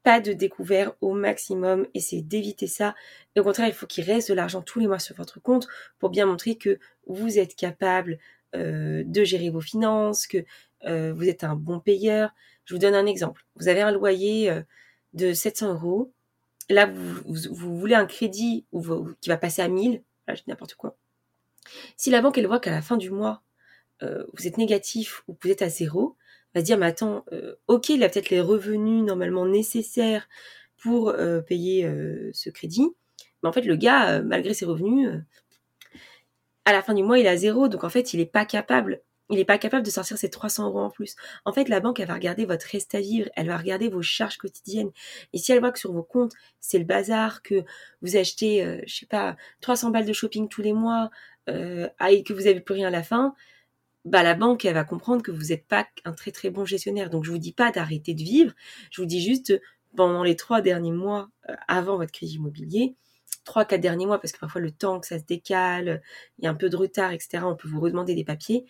pas 0.03 0.21
de 0.21 0.35
découvert 0.35 0.93
au 1.01 1.15
maximum, 1.15 1.87
essayez 1.95 2.21
d'éviter 2.21 2.67
ça. 2.67 2.95
Et 3.35 3.41
au 3.41 3.45
contraire, 3.45 3.67
il 3.67 3.73
faut 3.73 3.87
qu'il 3.87 4.05
reste 4.05 4.29
de 4.29 4.35
l'argent 4.35 4.61
tous 4.61 4.79
les 4.79 4.87
mois 4.87 4.99
sur 4.99 5.17
votre 5.17 5.41
compte 5.41 5.67
pour 5.99 6.11
bien 6.11 6.27
montrer 6.27 6.57
que 6.57 6.79
vous 7.07 7.39
êtes 7.39 7.57
capable 7.57 8.19
euh, 8.55 9.05
de 9.07 9.25
gérer 9.25 9.49
vos 9.49 9.63
finances, 9.63 10.27
que 10.27 10.45
euh, 10.85 11.15
vous 11.15 11.29
êtes 11.29 11.45
un 11.45 11.57
bon 11.57 11.81
payeur. 11.81 12.35
Je 12.67 12.75
vous 12.75 12.79
donne 12.79 12.95
un 12.95 13.07
exemple. 13.07 13.47
Vous 13.57 13.69
avez 13.69 13.81
un 13.81 13.91
loyer 13.91 14.51
euh, 14.51 14.61
de 15.15 15.33
700 15.33 15.73
euros. 15.75 16.13
Là, 16.69 16.91
vous, 17.25 17.79
voulez 17.79 17.95
un 17.95 18.05
crédit 18.05 18.67
qui 19.23 19.31
va 19.31 19.39
passer 19.39 19.63
à 19.63 19.69
1000. 19.69 20.03
Là, 20.27 20.35
je 20.35 20.43
dis 20.43 20.49
n'importe 20.51 20.75
quoi. 20.75 20.95
Si 21.97 22.11
la 22.11 22.21
banque, 22.21 22.37
elle 22.37 22.47
voit 22.47 22.61
qu'à 22.61 22.71
la 22.71 22.83
fin 22.83 22.99
du 22.99 23.11
mois, 23.11 23.43
vous 24.03 24.47
êtes 24.47 24.59
négatif 24.59 25.23
ou 25.27 25.37
vous 25.43 25.51
êtes 25.51 25.63
à 25.63 25.71
zéro, 25.71 26.17
va 26.55 26.61
se 26.61 26.65
dire, 26.65 26.79
mais 26.79 26.87
attends, 26.87 27.25
euh, 27.33 27.57
ok, 27.67 27.91
il 27.91 28.03
a 28.05 28.09
peut-être 28.09 28.31
les 28.31 28.41
revenus 28.41 29.05
normalement 29.05 29.47
nécessaires 29.47 30.29
pour 30.77 31.11
euh, 31.11 31.41
payer 31.41 31.85
euh, 31.85 32.31
ce 32.33 32.51
crédit, 32.51 32.89
Mais 33.43 33.49
en 33.49 33.53
fait, 33.53 33.63
le 33.63 33.77
gars, 33.77 34.23
malgré 34.23 34.55
ses 34.55 34.65
revenus, 34.65 35.11
à 36.65 36.73
la 36.73 36.83
fin 36.83 36.95
du 36.95 37.03
mois, 37.03 37.19
il 37.19 37.27
a 37.27 37.37
zéro. 37.37 37.69
Donc 37.69 37.85
en 37.85 37.89
fait, 37.89 38.13
il 38.15 38.19
n'est 38.19 38.27
pas 38.27 38.45
capable 38.45 39.03
il 39.31 39.37
n'est 39.37 39.45
pas 39.45 39.59
capable 39.59 39.85
de 39.85 39.91
sortir 39.91 40.17
ses 40.17 40.31
300 40.31 40.69
euros 40.69 40.81
en 40.81 40.89
plus. 40.89 41.15
En 41.45 41.53
fait, 41.53 41.69
la 41.69 41.81
banque, 41.81 42.01
elle 42.01 42.09
va 42.09 42.15
regarder 42.15 42.47
votre 42.47 42.67
reste 42.67 42.95
à 42.95 43.01
vivre, 43.01 43.29
elle 43.37 43.49
va 43.49 43.59
regarder 43.59 43.91
vos 43.91 44.01
charges 44.01 44.39
quotidiennes. 44.39 44.91
Et 45.35 45.39
si 45.39 45.53
elle 45.53 45.61
voit 45.61 45.71
que 45.71 45.79
sur 45.79 45.93
vos 45.93 46.03
comptes, 46.03 46.33
c'est 46.61 46.79
le 46.79 46.87
bazar, 46.87 47.43
que 47.43 47.63
vous 48.01 48.17
achetez, 48.17 48.81
je 48.87 48.95
sais 48.95 49.05
pas, 49.05 49.37
300 49.61 49.91
balles 49.91 50.07
de 50.07 50.15
shopping 50.15 50.49
tous 50.49 50.63
les 50.63 50.73
mois, 50.73 51.11
et 51.47 52.23
que 52.23 52.33
vous 52.33 52.47
avez 52.47 52.61
plus 52.61 52.73
rien 52.73 52.89
à 52.89 52.91
la 52.91 53.03
fin, 53.03 53.35
bah 54.05 54.23
la 54.23 54.35
banque, 54.35 54.65
elle 54.65 54.75
va 54.75 54.85
comprendre 54.85 55.23
que 55.23 55.31
vous 55.31 55.47
n'êtes 55.47 55.67
pas 55.67 55.87
un 56.05 56.13
très 56.13 56.31
très 56.31 56.51
bon 56.51 56.65
gestionnaire. 56.65 57.11
Donc 57.11 57.25
je 57.25 57.31
vous 57.31 57.39
dis 57.39 57.53
pas 57.53 57.71
d'arrêter 57.73 58.15
de 58.15 58.23
vivre, 58.23 58.53
je 58.91 59.01
vous 59.01 59.07
dis 59.07 59.23
juste 59.23 59.61
pendant 59.97 60.23
les 60.23 60.37
trois 60.37 60.61
derniers 60.61 60.93
mois 60.93 61.31
euh, 61.49 61.55
avant 61.67 61.97
votre 61.97 62.13
crédit 62.13 62.37
immobilier, 62.37 62.95
trois, 63.45 63.65
quatre 63.65 63.81
derniers 63.81 64.07
mois, 64.07 64.21
parce 64.21 64.33
que 64.33 64.39
parfois 64.39 64.61
le 64.61 64.71
temps 64.71 65.01
que 65.01 65.07
ça 65.07 65.19
se 65.19 65.25
décale, 65.25 66.03
il 66.39 66.45
y 66.45 66.49
a 66.49 66.51
un 66.51 66.55
peu 66.55 66.69
de 66.69 66.77
retard, 66.77 67.13
etc., 67.13 67.43
on 67.45 67.57
peut 67.57 67.69
vous 67.69 67.81
redemander 67.81 68.15
des 68.15 68.25
papiers 68.25 68.67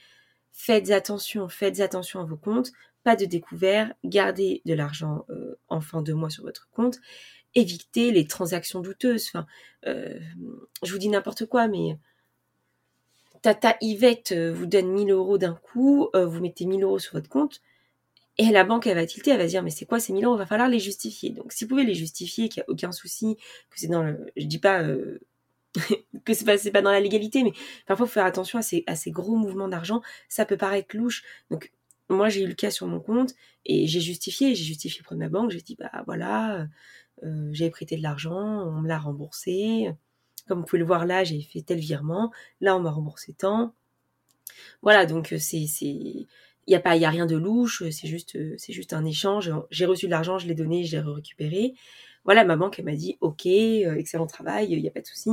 Faites 0.53 0.91
attention, 0.91 1.49
faites 1.49 1.79
attention 1.79 2.21
à 2.21 2.25
vos 2.25 2.37
comptes, 2.37 2.73
pas 3.05 3.15
de 3.15 3.27
découvert, 3.27 3.95
gardez 4.05 4.61
de 4.65 4.75
l'argent 4.75 5.25
euh, 5.31 5.55
en 5.69 5.81
fin 5.81 6.03
de 6.03 6.13
mois 6.13 6.31
sur 6.31 6.43
votre 6.43 6.69
compte, 6.73 6.99
évitez 7.55 8.11
les 8.11 8.27
transactions 8.27 8.81
douteuses. 8.81 9.29
Enfin, 9.29 9.47
euh, 9.87 10.19
je 10.83 10.93
vous 10.93 10.99
dis 10.99 11.09
n'importe 11.09 11.47
quoi, 11.47 11.69
mais 11.69 11.97
Tata 13.43 13.77
Yvette 13.81 14.33
euh, 14.33 14.53
vous 14.53 14.67
donne 14.67 14.91
1000 14.93 15.11
euros 15.11 15.39
d'un 15.39 15.55
coup, 15.55 16.09
vous 16.15 16.41
mettez 16.41 16.67
1000 16.67 16.83
euros 16.83 16.99
sur 16.99 17.15
votre 17.15 17.29
compte, 17.29 17.63
et 18.39 18.51
la 18.51 18.65
banque, 18.65 18.87
elle 18.87 18.97
va 18.97 19.07
tilter, 19.07 19.33
elle 19.33 19.39
va 19.39 19.47
dire, 19.47 19.63
mais 19.63 19.71
c'est 19.71 19.87
quoi 19.87 19.99
ces 19.99 20.13
1000 20.13 20.25
euros? 20.25 20.37
Il 20.37 20.39
va 20.39 20.47
falloir 20.47 20.69
les 20.69 20.79
justifier. 20.79 21.31
Donc, 21.31 21.53
si 21.53 21.65
vous 21.65 21.71
pouvez 21.71 21.85
les 21.85 21.95
justifier, 21.95 22.49
qu'il 22.49 22.61
n'y 22.61 22.67
a 22.67 22.71
aucun 22.71 22.93
souci, 22.93 23.37
que 23.71 23.81
c'est 23.81 23.89
dans 23.89 24.05
le... 24.05 24.27
Je 24.37 24.47
dis 24.47 24.59
pas 24.59 24.85
que 26.25 26.35
c'est 26.35 26.45
pas, 26.45 26.57
pas 26.71 26.83
dans 26.83 26.91
la 26.91 27.01
légalité, 27.01 27.43
mais 27.43 27.53
parfois 27.87 28.07
il 28.07 28.09
faut 28.09 28.15
faire 28.15 28.25
attention 28.25 28.59
à 28.59 28.63
ces, 28.63 28.85
à 28.87 28.95
ces 28.95 29.11
gros 29.11 29.37
mouvements 29.37 29.69
d'argent. 29.69 30.03
Ça 30.29 30.45
peut 30.45 30.57
paraître 30.57 30.97
louche. 30.97 31.25
Donc 31.51 31.73
moi 32.09 32.29
j'ai 32.29 32.43
eu 32.43 32.47
le 32.47 32.55
cas 32.55 32.71
sur 32.71 32.87
mon 32.87 33.01
compte 33.01 33.35
et 33.67 33.87
j'ai 33.87 34.01
justifié, 34.01 34.55
j'ai 34.55 34.65
justifié 34.65 35.01
auprès 35.01 35.15
de 35.15 35.21
ma 35.21 35.29
banque, 35.29 35.51
j'ai 35.51 35.61
dit 35.61 35.77
bah 35.77 35.91
voilà, 36.07 36.67
euh, 37.25 37.51
j'avais 37.53 37.71
prêté 37.71 37.97
de 37.97 38.03
l'argent, 38.03 38.63
on 38.67 38.81
me 38.81 38.89
l'a 38.89 38.99
remboursé. 38.99 39.91
Comme 40.49 40.61
vous 40.61 40.67
pouvez 40.67 40.81
le 40.81 40.87
voir 40.87 41.07
là, 41.07 41.25
j'ai 41.25 41.41
fait 41.43 41.63
tel 41.63 41.79
virement, 41.79 42.33
là 42.61 42.77
on 42.77 42.81
m'a 42.81 42.91
remboursé 42.91 43.35
tant. 43.35 43.75
Voilà, 44.83 45.07
donc 45.07 45.33
euh, 45.33 45.39
c'est 45.39 45.59
il 45.59 46.27
y 46.67 46.75
a 46.75 46.81
pas 46.81 46.97
il 46.97 47.03
y 47.03 47.05
a 47.05 47.11
rien 47.11 47.27
de 47.27 47.37
louche, 47.37 47.83
c'est 47.91 48.09
juste 48.09 48.37
c'est 48.59 48.73
juste 48.73 48.93
un 48.93 49.05
échange. 49.05 49.53
J'ai 49.71 49.87
reçu 49.87 50.07
de 50.07 50.11
l'argent, 50.11 50.39
je 50.39 50.47
l'ai 50.47 50.55
donné, 50.55 50.85
je 50.85 50.97
l'ai 50.97 51.03
récupéré 51.03 51.75
voilà, 52.25 52.45
ma 52.45 52.57
banque, 52.57 52.79
elle 52.79 52.85
m'a 52.85 52.95
dit, 52.95 53.17
ok, 53.21 53.47
euh, 53.47 53.95
excellent 53.97 54.27
travail, 54.27 54.69
il 54.71 54.81
n'y 54.81 54.89
a 54.89 54.91
pas 54.91 55.01
de 55.01 55.07
souci, 55.07 55.31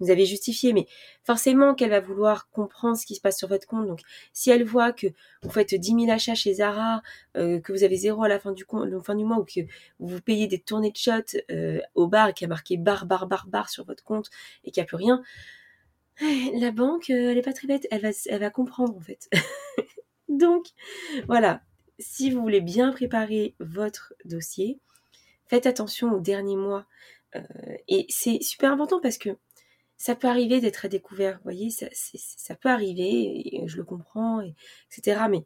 vous 0.00 0.10
avez 0.10 0.26
justifié. 0.26 0.72
Mais 0.72 0.86
forcément 1.24 1.74
qu'elle 1.74 1.90
va 1.90 2.00
vouloir 2.00 2.48
comprendre 2.50 2.96
ce 2.96 3.06
qui 3.06 3.14
se 3.14 3.20
passe 3.20 3.38
sur 3.38 3.48
votre 3.48 3.66
compte. 3.66 3.86
Donc, 3.86 4.00
si 4.32 4.50
elle 4.50 4.64
voit 4.64 4.92
que 4.92 5.08
vous 5.42 5.50
faites 5.50 5.74
10 5.74 6.06
000 6.06 6.10
achats 6.10 6.34
chez 6.34 6.54
Zara, 6.54 7.02
euh, 7.36 7.60
que 7.60 7.72
vous 7.72 7.84
avez 7.84 7.96
zéro 7.96 8.22
à 8.22 8.28
la 8.28 8.38
fin 8.38 8.52
du, 8.52 8.64
mois, 8.68 9.38
ou 9.38 9.44
que 9.44 9.60
vous 9.98 10.20
payez 10.20 10.46
des 10.46 10.58
tournées 10.58 10.92
de 10.92 10.96
shots 10.96 11.38
euh, 11.50 11.80
au 11.94 12.06
bar 12.06 12.28
et 12.28 12.44
a 12.44 12.48
marqué 12.48 12.76
bar, 12.76 13.06
bar, 13.06 13.26
bar, 13.26 13.46
bar 13.48 13.68
sur 13.68 13.84
votre 13.84 14.04
compte 14.04 14.30
et 14.64 14.70
qu'il 14.70 14.80
n'y 14.80 14.84
a 14.84 14.88
plus 14.88 14.96
rien, 14.96 15.22
la 16.54 16.70
banque, 16.70 17.10
elle 17.10 17.36
est 17.36 17.42
pas 17.42 17.52
très 17.52 17.66
bête, 17.66 17.86
elle 17.90 18.40
va 18.40 18.50
comprendre 18.50 18.96
en 18.96 19.00
fait. 19.00 19.28
Donc, 20.28 20.66
voilà, 21.26 21.62
si 21.98 22.30
vous 22.30 22.40
voulez 22.40 22.60
bien 22.60 22.92
préparer 22.92 23.54
votre 23.60 24.14
dossier, 24.24 24.80
faites 25.48 25.66
attention 25.66 26.12
aux 26.12 26.20
derniers 26.20 26.56
mois. 26.56 26.86
Euh, 27.34 27.40
et 27.88 28.06
c'est 28.08 28.40
super 28.42 28.72
important 28.72 29.00
parce 29.00 29.18
que 29.18 29.30
ça 29.96 30.14
peut 30.14 30.28
arriver 30.28 30.60
d'être 30.60 30.84
à 30.84 30.88
découvert, 30.88 31.36
vous 31.36 31.44
voyez, 31.44 31.70
ça, 31.70 32.54
peut 32.54 32.68
arriver, 32.68 33.62
je 33.66 33.76
le 33.78 33.84
comprends, 33.84 34.42
et, 34.42 34.54
etc. 34.90 35.22
Mais 35.30 35.44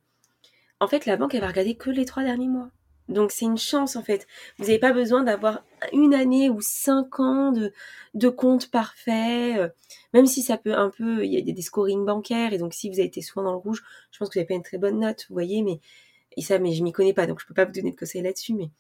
en 0.81 0.89
fait, 0.89 1.07
la 1.07 1.17
banque, 1.17 1.35
elle 1.35 1.43
va 1.43 1.49
regarder 1.49 1.77
que 1.77 1.91
les 1.91 2.05
trois 2.05 2.25
derniers 2.25 2.49
mois. 2.49 2.71
Donc 3.11 3.33
c'est 3.33 3.45
une 3.45 3.59
chance 3.59 3.97
en 3.97 4.03
fait. 4.03 4.27
Vous 4.59 4.67
n'avez 4.67 4.79
pas 4.79 4.93
besoin 4.93 5.25
d'avoir 5.25 5.65
une 5.93 6.15
année 6.15 6.49
ou 6.49 6.61
cinq 6.61 7.19
ans 7.19 7.51
de, 7.51 7.73
de 8.15 8.29
compte 8.29 8.71
parfait, 8.71 9.59
euh, 9.59 9.69
même 10.15 10.27
si 10.27 10.43
ça 10.43 10.57
peut 10.57 10.75
un 10.75 10.91
peu, 10.91 11.25
il 11.25 11.33
y 11.33 11.37
a 11.37 11.41
des, 11.41 11.61
scorings 11.61 12.05
bancaires 12.05 12.53
et 12.53 12.59
donc 12.59 12.73
si 12.73 12.89
vous 12.89 13.01
avez 13.01 13.09
été 13.09 13.21
souvent 13.21 13.45
dans 13.45 13.53
le 13.53 13.59
rouge, 13.59 13.83
je 14.13 14.19
pense 14.19 14.29
que 14.29 14.35
vous 14.35 14.41
n'avez 14.41 14.47
pas 14.47 14.55
une 14.55 14.63
très 14.63 14.79
bonne 14.79 15.01
note, 15.01 15.27
vous 15.29 15.35
voyez, 15.35 15.63
mais 15.63 15.81
et 16.37 16.43
ça, 16.43 16.61
mais 16.61 16.73
je 16.73 16.85
m'y 16.85 16.93
connais 16.93 17.13
pas, 17.13 17.27
donc 17.27 17.41
je 17.41 17.47
peux 17.47 17.55
pas 17.55 17.65
vous 17.65 17.73
donner 17.73 17.91
de 17.91 17.97
conseils 17.97 18.23
là-dessus, 18.23 18.55
mais 18.55 18.71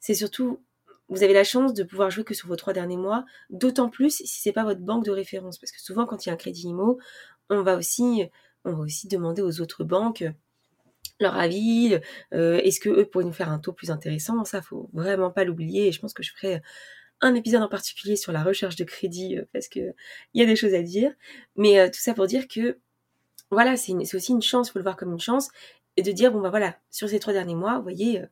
c'est 0.00 0.14
surtout, 0.14 0.60
vous 1.08 1.22
avez 1.22 1.34
la 1.34 1.44
chance 1.44 1.74
de 1.74 1.82
pouvoir 1.82 2.10
jouer 2.10 2.24
que 2.24 2.34
sur 2.34 2.48
vos 2.48 2.56
trois 2.56 2.72
derniers 2.72 2.96
mois, 2.96 3.24
d'autant 3.50 3.88
plus 3.88 4.16
si 4.16 4.26
c'est 4.26 4.52
pas 4.52 4.64
votre 4.64 4.80
banque 4.80 5.04
de 5.04 5.10
référence, 5.10 5.58
parce 5.58 5.72
que 5.72 5.80
souvent 5.80 6.06
quand 6.06 6.24
il 6.24 6.28
y 6.28 6.30
a 6.30 6.34
un 6.34 6.36
crédit 6.36 6.68
IMO, 6.68 6.98
on 7.50 7.62
va 7.62 7.76
aussi, 7.76 8.28
demander 8.64 9.42
aux 9.42 9.60
autres 9.60 9.84
banques 9.84 10.24
leur 11.20 11.36
avis, 11.36 11.98
euh, 12.32 12.58
est-ce 12.58 12.80
que 12.80 12.88
eux 12.88 13.04
pourraient 13.04 13.24
nous 13.24 13.32
faire 13.32 13.50
un 13.50 13.58
taux 13.58 13.72
plus 13.72 13.90
intéressant? 13.90 14.44
Ça, 14.44 14.62
faut 14.62 14.88
vraiment 14.92 15.30
pas 15.30 15.44
l'oublier. 15.44 15.88
Et 15.88 15.92
je 15.92 16.00
pense 16.00 16.14
que 16.14 16.22
je 16.22 16.32
ferai 16.32 16.62
un 17.20 17.34
épisode 17.34 17.62
en 17.62 17.68
particulier 17.68 18.16
sur 18.16 18.32
la 18.32 18.42
recherche 18.42 18.76
de 18.76 18.84
crédit 18.84 19.36
euh, 19.36 19.44
parce 19.52 19.68
que 19.68 19.80
il 20.34 20.40
y 20.40 20.42
a 20.42 20.46
des 20.46 20.56
choses 20.56 20.74
à 20.74 20.82
dire. 20.82 21.12
Mais 21.56 21.78
euh, 21.78 21.88
tout 21.88 22.00
ça 22.00 22.14
pour 22.14 22.26
dire 22.26 22.48
que 22.48 22.78
voilà, 23.50 23.76
c'est 23.76 23.92
aussi 24.14 24.32
une 24.32 24.42
chance, 24.42 24.70
faut 24.70 24.78
le 24.78 24.84
voir 24.84 24.96
comme 24.96 25.12
une 25.12 25.20
chance, 25.20 25.48
et 25.96 26.02
de 26.02 26.12
dire 26.12 26.32
bon 26.32 26.40
bah 26.40 26.50
voilà, 26.50 26.76
sur 26.90 27.08
ces 27.08 27.18
trois 27.18 27.32
derniers 27.32 27.56
mois, 27.56 27.76
vous 27.78 27.82
voyez, 27.82 28.22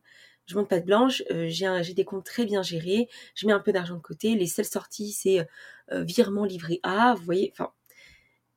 je 0.49 0.55
monte 0.57 0.67
pas 0.67 0.79
de 0.79 0.85
blanche, 0.85 1.23
euh, 1.31 1.47
j'ai 1.47 1.93
des 1.93 2.05
comptes 2.05 2.25
très 2.25 2.45
bien 2.45 2.63
gérés, 2.63 3.07
je 3.35 3.45
mets 3.45 3.53
un 3.53 3.59
peu 3.59 3.71
d'argent 3.71 3.95
de 3.95 4.01
côté, 4.01 4.35
les 4.35 4.47
seules 4.47 4.65
sorties 4.65 5.11
c'est 5.11 5.39
euh, 5.39 5.43
euh, 5.91 6.03
virement 6.03 6.43
livré 6.43 6.79
A, 6.83 7.13
vous 7.15 7.23
voyez, 7.23 7.49
enfin. 7.53 7.71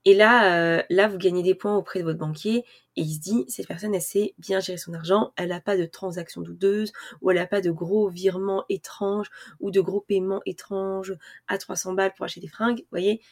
Et 0.05 0.15
là, 0.15 0.85
là, 0.91 1.07
vous 1.07 1.17
gagnez 1.17 1.45
des 1.45 1.55
points 1.55 1.77
auprès 1.77 2.01
de 2.01 2.05
votre 2.05 2.19
banquier 2.19 2.65
et 2.97 3.03
il 3.03 3.15
se 3.15 3.21
dit, 3.21 3.45
cette 3.47 3.69
personne, 3.69 3.95
elle 3.95 4.03
sait 4.03 4.35
bien 4.37 4.59
gérer 4.59 4.77
son 4.77 4.95
argent, 4.95 5.33
elle 5.37 5.51
n'a 5.51 5.61
pas 5.61 5.77
de 5.77 5.85
transactions 5.85 6.41
douteuses 6.41 6.93
ou 7.21 7.31
elle 7.31 7.37
n'a 7.37 7.47
pas 7.47 7.61
de 7.61 7.71
gros 7.71 8.09
virements 8.09 8.65
étranges 8.69 9.31
ou 9.61 9.71
de 9.71 9.81
gros 9.81 10.01
paiements 10.01 10.43
étranges 10.45 11.15
à 11.47 11.57
300 11.57 11.93
balles 11.93 12.13
pour 12.17 12.25
acheter 12.25 12.41
des 12.41 12.49
fringues, 12.49 12.81
vous 12.81 12.89
voyez 12.91 13.23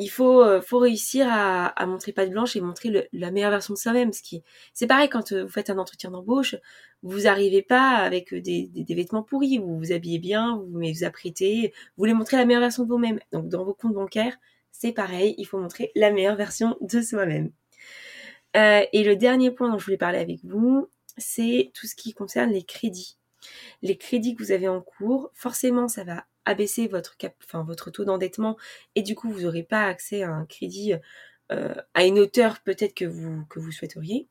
il 0.00 0.08
faut, 0.08 0.42
euh, 0.42 0.62
faut 0.62 0.78
réussir 0.78 1.26
à, 1.28 1.66
à 1.66 1.86
montrer 1.86 2.12
de 2.12 2.26
blanche 2.30 2.56
et 2.56 2.60
montrer 2.62 3.08
la 3.12 3.30
meilleure 3.30 3.50
version 3.50 3.74
de 3.74 3.78
soi-même. 3.78 4.10
C'est 4.72 4.86
pareil 4.86 5.10
quand 5.10 5.32
euh, 5.32 5.44
vous 5.44 5.50
faites 5.50 5.68
un 5.68 5.76
entretien 5.76 6.10
d'embauche, 6.10 6.56
vous 7.02 7.26
arrivez 7.26 7.60
pas 7.62 7.96
avec 7.96 8.32
euh, 8.32 8.40
des, 8.40 8.70
vêtements 8.88 9.22
pourris, 9.22 9.58
vous 9.58 9.78
vous 9.78 9.92
habillez 9.92 10.18
bien, 10.18 10.56
vous 10.56 10.80
vous 10.80 11.04
apprêtez, 11.04 11.72
vous 11.74 12.02
voulez 12.02 12.14
montrer 12.14 12.38
la 12.38 12.46
meilleure 12.46 12.62
version 12.62 12.84
de 12.84 12.88
vous-même. 12.88 13.20
Donc 13.30 13.48
dans 13.48 13.62
vos 13.62 13.74
comptes 13.74 13.92
bancaires, 13.92 14.36
c'est 14.72 14.92
pareil, 14.92 15.34
il 15.36 15.44
faut 15.44 15.58
montrer 15.58 15.92
la 15.94 16.10
meilleure 16.10 16.36
version 16.36 16.78
de 16.80 17.02
soi-même. 17.02 17.52
Et 18.54 19.04
le 19.04 19.14
dernier 19.14 19.50
point 19.50 19.70
dont 19.70 19.78
je 19.78 19.84
voulais 19.84 19.96
parler 19.96 20.18
avec 20.18 20.40
vous, 20.44 20.88
c'est 21.18 21.70
tout 21.74 21.86
ce 21.86 21.94
qui 21.94 22.14
concerne 22.14 22.50
les 22.50 22.64
crédits. 22.64 23.18
Les 23.82 23.96
crédits 23.96 24.34
que 24.34 24.42
vous 24.42 24.52
avez 24.52 24.68
en 24.68 24.80
cours, 24.80 25.30
forcément, 25.34 25.88
ça 25.88 26.04
va 26.04 26.24
abaisser 26.50 26.86
votre, 26.86 27.16
cap, 27.16 27.34
enfin, 27.44 27.64
votre 27.64 27.90
taux 27.90 28.04
d'endettement 28.04 28.56
et 28.94 29.02
du 29.02 29.14
coup 29.14 29.30
vous 29.30 29.42
n'aurez 29.42 29.62
pas 29.62 29.84
accès 29.86 30.22
à 30.22 30.30
un 30.30 30.44
crédit 30.46 30.94
euh, 31.52 31.74
à 31.94 32.04
une 32.04 32.20
hauteur 32.20 32.60
peut-être 32.60 32.94
que 32.94 33.04
vous, 33.04 33.44
que 33.46 33.58
vous 33.58 33.72
souhaiteriez. 33.72 34.28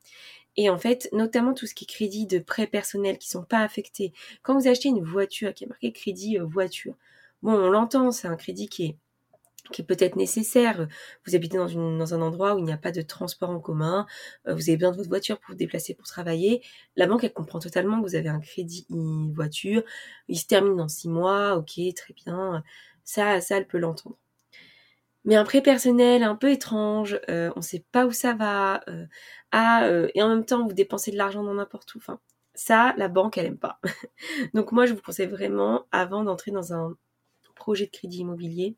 Et 0.56 0.70
en 0.70 0.78
fait, 0.78 1.10
notamment 1.12 1.54
tout 1.54 1.68
ce 1.68 1.74
qui 1.74 1.86
est 1.86 1.88
crédit 1.88 2.26
de 2.28 2.40
prêts 2.40 2.68
personnels 2.68 3.18
qui 3.18 3.30
sont 3.30 3.44
pas 3.44 3.60
affectés. 3.60 4.14
Quand 4.42 4.58
vous 4.58 4.68
achetez 4.68 4.90
une 4.90 5.04
voiture 5.04 5.54
qui 5.54 5.66
est 5.66 5.68
marqué 5.68 5.92
crédit 5.92 6.40
euh, 6.40 6.46
voiture, 6.46 6.96
bon, 7.42 7.54
on 7.54 7.70
l'entend, 7.70 8.12
c'est 8.12 8.28
un 8.28 8.36
crédit 8.38 8.70
qui 8.70 8.86
est 8.86 8.98
qui 9.72 9.82
est 9.82 9.86
peut-être 9.86 10.16
nécessaire. 10.16 10.88
Vous 11.26 11.36
habitez 11.36 11.58
dans, 11.58 12.14
un 12.14 12.22
endroit 12.22 12.56
où 12.56 12.60
il 12.60 12.66
n'y 12.66 12.72
a 12.72 12.78
pas 12.78 12.92
de 12.92 13.02
transport 13.02 13.50
en 13.50 13.60
commun, 13.60 14.06
euh, 14.48 14.54
vous 14.56 14.70
avez 14.70 14.78
besoin 14.78 14.92
de 14.92 14.98
votre 14.98 15.10
voiture 15.10 15.40
pour 15.40 15.52
vous 15.52 15.58
déplacer 15.58 15.94
pour 15.94 16.06
travailler. 16.08 16.62
La 16.96 17.08
banque, 17.08 17.24
elle 17.24 17.34
comprend 17.34 17.60
totalement 17.60 18.02
que 18.02 18.08
vous 18.08 18.16
avez 18.16 18.30
un 18.30 18.40
crédit 18.40 18.86
voiture, 18.90 19.84
il 20.28 20.38
se 20.38 20.48
termine 20.48 20.76
dans 20.76 20.88
six 20.88 21.10
mois, 21.10 21.56
ok, 21.56 21.80
très 21.96 22.14
bien. 22.14 22.64
Ça, 23.04 23.42
ça, 23.42 23.58
elle 23.58 23.68
peut 23.68 23.80
l'entendre. 23.80 24.18
Mais 25.26 25.36
un 25.36 25.44
prêt 25.44 25.62
personnel 25.62 26.24
un 26.24 26.36
peu 26.36 26.50
étrange, 26.52 27.20
euh, 27.30 27.52
on 27.56 27.60
ne 27.60 27.64
sait 27.64 27.86
pas 27.92 28.06
où 28.06 28.12
ça 28.12 28.34
va, 28.34 28.82
euh, 28.88 30.08
et 30.16 30.24
en 30.24 30.30
même 30.30 30.46
temps 30.46 30.66
vous 30.66 30.74
dépensez 30.74 31.12
de 31.12 31.18
l'argent 31.18 31.44
dans 31.44 31.54
n'importe 31.54 31.94
où. 31.96 31.98
Enfin, 32.00 32.20
ça, 32.56 32.94
la 32.98 33.08
banque, 33.10 33.38
elle 33.38 33.46
aime 33.48 33.58
pas. 33.58 33.80
Donc 34.54 34.72
moi, 34.72 34.86
je 34.86 34.94
vous 34.94 35.02
conseille 35.02 35.28
vraiment, 35.28 35.86
avant 35.92 36.24
d'entrer 36.24 36.52
dans 36.52 36.74
un 36.74 36.96
projet 37.56 37.86
de 37.86 37.92
crédit 37.92 38.20
immobilier, 38.20 38.78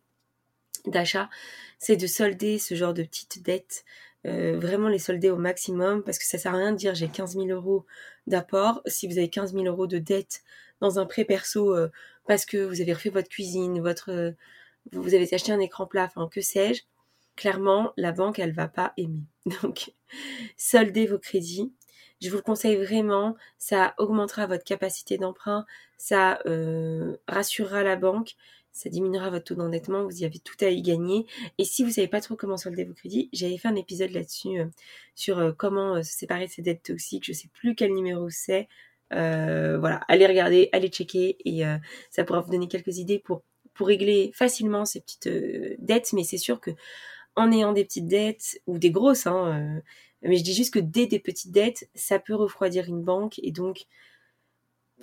d'achat, 0.85 1.29
c'est 1.79 1.97
de 1.97 2.07
solder 2.07 2.59
ce 2.59 2.75
genre 2.75 2.93
de 2.93 3.03
petites 3.03 3.43
dettes, 3.43 3.85
euh, 4.27 4.59
vraiment 4.59 4.87
les 4.87 4.99
solder 4.99 5.29
au 5.31 5.37
maximum, 5.37 6.03
parce 6.03 6.19
que 6.19 6.25
ça 6.25 6.37
sert 6.37 6.53
à 6.53 6.57
rien 6.57 6.71
de 6.71 6.77
dire 6.77 6.93
j'ai 6.93 7.07
15 7.07 7.33
000 7.33 7.47
euros 7.47 7.85
d'apport 8.27 8.81
si 8.85 9.07
vous 9.07 9.17
avez 9.17 9.29
15 9.29 9.53
000 9.53 9.65
euros 9.65 9.87
de 9.87 9.97
dette 9.97 10.43
dans 10.79 10.99
un 10.99 11.05
prêt 11.05 11.25
perso 11.25 11.75
euh, 11.75 11.89
parce 12.27 12.45
que 12.45 12.57
vous 12.57 12.81
avez 12.81 12.93
refait 12.93 13.09
votre 13.09 13.29
cuisine, 13.29 13.81
votre, 13.81 14.11
euh, 14.11 14.31
vous 14.91 15.15
avez 15.15 15.33
acheté 15.33 15.51
un 15.51 15.59
écran 15.59 15.87
plat, 15.87 16.03
enfin 16.03 16.29
que 16.31 16.41
sais-je. 16.41 16.83
Clairement, 17.35 17.93
la 17.97 18.11
banque, 18.11 18.39
elle 18.39 18.51
va 18.51 18.67
pas 18.67 18.93
aimer. 18.97 19.23
Donc, 19.63 19.93
soldez 20.57 21.07
vos 21.07 21.17
crédits. 21.17 21.73
Je 22.21 22.29
vous 22.29 22.35
le 22.35 22.41
conseille 22.43 22.75
vraiment. 22.75 23.35
Ça 23.57 23.95
augmentera 23.97 24.45
votre 24.45 24.65
capacité 24.65 25.17
d'emprunt. 25.17 25.65
Ça 25.97 26.39
rassurera 27.27 27.83
la 27.83 27.95
banque 27.95 28.35
ça 28.71 28.89
diminuera 28.89 29.29
votre 29.29 29.45
taux 29.45 29.55
d'endettement, 29.55 30.05
vous 30.05 30.21
y 30.21 30.25
avez 30.25 30.39
tout 30.39 30.55
à 30.61 30.69
y 30.69 30.81
gagner. 30.81 31.25
Et 31.57 31.65
si 31.65 31.83
vous 31.83 31.91
savez 31.91 32.07
pas 32.07 32.21
trop 32.21 32.35
comment 32.35 32.57
solder 32.57 32.83
vos 32.85 32.93
crédits, 32.93 33.29
j'avais 33.33 33.57
fait 33.57 33.67
un 33.67 33.75
épisode 33.75 34.11
là-dessus 34.11 34.59
euh, 34.59 34.65
sur 35.15 35.39
euh, 35.39 35.51
comment 35.55 35.95
euh, 35.95 36.03
se 36.03 36.13
séparer 36.13 36.47
de 36.47 36.51
ces 36.51 36.61
dettes 36.61 36.83
toxiques. 36.83 37.25
Je 37.25 37.33
sais 37.33 37.49
plus 37.53 37.75
quel 37.75 37.93
numéro 37.93 38.29
c'est. 38.29 38.67
voilà, 39.11 40.01
allez 40.07 40.25
regarder, 40.25 40.69
allez 40.71 40.87
checker 40.87 41.37
et 41.45 41.63
ça 42.09 42.23
pourra 42.23 42.41
vous 42.41 42.51
donner 42.51 42.67
quelques 42.67 42.97
idées 42.97 43.19
pour 43.19 43.43
pour 43.73 43.87
régler 43.87 44.31
facilement 44.33 44.85
ces 44.85 45.01
petites 45.01 45.29
dettes. 45.79 46.13
Mais 46.13 46.23
c'est 46.23 46.37
sûr 46.37 46.61
que 46.61 46.71
en 47.35 47.51
ayant 47.51 47.73
des 47.73 47.85
petites 47.85 48.07
dettes 48.07 48.61
ou 48.67 48.77
des 48.77 48.91
grosses, 48.91 49.27
hein, 49.27 49.81
mais 50.21 50.37
je 50.37 50.43
dis 50.43 50.53
juste 50.53 50.73
que 50.73 50.79
dès 50.79 51.07
des 51.07 51.19
petites 51.19 51.51
dettes, 51.51 51.89
ça 51.95 52.19
peut 52.19 52.35
refroidir 52.35 52.87
une 52.87 53.01
banque 53.01 53.39
et 53.43 53.51
donc 53.51 53.85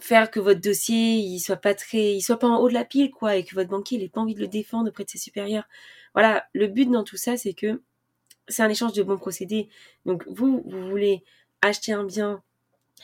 faire 0.00 0.30
que 0.30 0.40
votre 0.40 0.60
dossier 0.60 1.16
il 1.16 1.40
soit 1.40 1.56
pas 1.56 1.74
très 1.74 2.14
il 2.14 2.22
soit 2.22 2.38
pas 2.38 2.48
en 2.48 2.58
haut 2.60 2.68
de 2.68 2.74
la 2.74 2.84
pile 2.84 3.10
quoi 3.10 3.36
et 3.36 3.44
que 3.44 3.54
votre 3.54 3.70
banquier 3.70 3.98
il 3.98 4.04
ait 4.04 4.08
pas 4.08 4.20
envie 4.20 4.34
de 4.34 4.40
le 4.40 4.48
défendre 4.48 4.88
auprès 4.88 5.04
de 5.04 5.10
ses 5.10 5.18
supérieurs. 5.18 5.64
Voilà, 6.14 6.46
le 6.52 6.66
but 6.68 6.90
dans 6.90 7.04
tout 7.04 7.16
ça 7.16 7.36
c'est 7.36 7.54
que 7.54 7.82
c'est 8.48 8.62
un 8.62 8.68
échange 8.68 8.92
de 8.92 9.02
bons 9.02 9.18
procédés. 9.18 9.68
Donc 10.06 10.24
vous 10.28 10.62
vous 10.66 10.88
voulez 10.88 11.24
acheter 11.62 11.92
un 11.92 12.04
bien, 12.04 12.42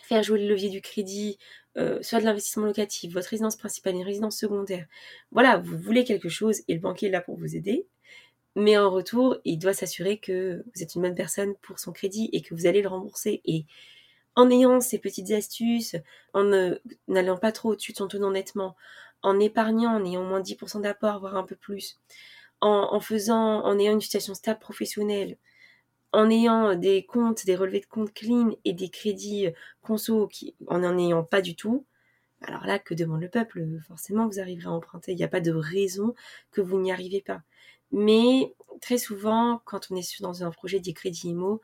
faire 0.03 0.23
jouer 0.23 0.41
le 0.41 0.49
levier 0.49 0.71
du 0.71 0.81
crédit, 0.81 1.39
euh, 1.77 2.01
soit 2.03 2.21
de 2.21 2.25
l'investissement 2.25 2.67
locatif, 2.67 3.13
votre 3.13 3.29
résidence 3.29 3.57
principale, 3.57 3.95
une 3.95 4.05
résidence 4.05 4.39
secondaire. 4.39 4.87
Voilà, 5.33 5.59
vous 5.59 5.77
voulez 5.77 6.05
quelque 6.05 6.29
chose 6.29 6.63
et 6.69 6.75
le 6.75 6.81
banquier 6.81 7.09
est 7.09 7.11
là 7.11 7.21
pour 7.21 7.37
vous 7.37 7.57
aider. 7.57 7.87
Mais 8.57 8.79
en 8.79 8.91
retour, 8.91 9.39
il 9.45 9.59
doit 9.59 9.75
s'assurer 9.75 10.19
que 10.19 10.65
vous 10.75 10.83
êtes 10.83 10.95
une 10.95 11.03
bonne 11.03 11.15
personne 11.17 11.55
pour 11.63 11.81
son 11.81 11.93
crédit 11.93 12.31
et 12.33 12.41
que 12.43 12.55
vous 12.55 12.67
allez 12.67 12.83
le 12.83 12.89
rembourser. 12.89 13.41
Et 13.45 13.67
en 14.37 14.51
ayant 14.51 14.81
ces 14.81 14.99
petites 14.99 15.31
astuces, 15.31 15.97
en 16.33 16.45
n'allant 17.09 17.37
pas 17.37 17.53
trop 17.53 17.71
au-dessus 17.73 17.93
de 17.93 17.99
son 17.99 18.09
taux 18.09 18.19
d'endettement, 18.19 18.77
en 19.23 19.39
épargnant, 19.41 19.95
en 19.95 20.05
ayant 20.05 20.25
moins 20.25 20.41
de 20.41 20.45
10% 20.45 20.81
d'apport, 20.83 21.21
voire 21.21 21.37
un 21.37 21.45
peu 21.45 21.57
plus, 21.57 22.01
en, 22.61 23.01
faisant, 23.01 23.63
en 23.65 23.79
ayant 23.79 23.93
une 23.93 24.01
situation 24.01 24.35
stable 24.35 24.61
professionnelle, 24.61 25.39
en 26.13 26.31
ayant 26.31 26.75
des 26.75 27.05
comptes, 27.05 27.45
des 27.47 27.57
relevés 27.57 27.81
de 27.81 27.87
comptes 27.87 28.13
clean 28.13 28.57
et 28.65 28.73
des 28.73 28.89
crédits 28.89 29.49
conso 29.83 30.29
qui, 30.29 30.55
en 30.69 30.79
n'en 30.79 30.99
ayant 30.99 31.25
pas 31.25 31.43
du 31.43 31.57
tout, 31.57 31.85
alors 32.47 32.67
là, 32.67 32.79
que 32.79 32.95
demande 32.95 33.23
le 33.23 33.29
peuple? 33.29 33.65
Forcément, 33.89 34.27
vous 34.29 34.41
arriverez 34.41 34.67
à 34.67 34.73
emprunter. 34.73 35.13
Il 35.13 35.17
n'y 35.17 35.25
a 35.25 35.29
pas 35.29 35.41
de 35.41 35.53
raison 35.53 36.15
que 36.51 36.61
vous 36.61 36.79
n'y 36.79 36.93
arrivez 36.93 37.23
pas. 37.23 37.43
Mais 37.91 38.55
très 38.81 38.99
souvent, 38.99 39.63
quand 39.65 39.91
on 39.91 39.97
est 39.97 40.21
dans 40.21 40.45
un 40.45 40.51
projet 40.51 40.81
des 40.81 40.93
crédits 40.93 41.29
IMO, 41.29 41.61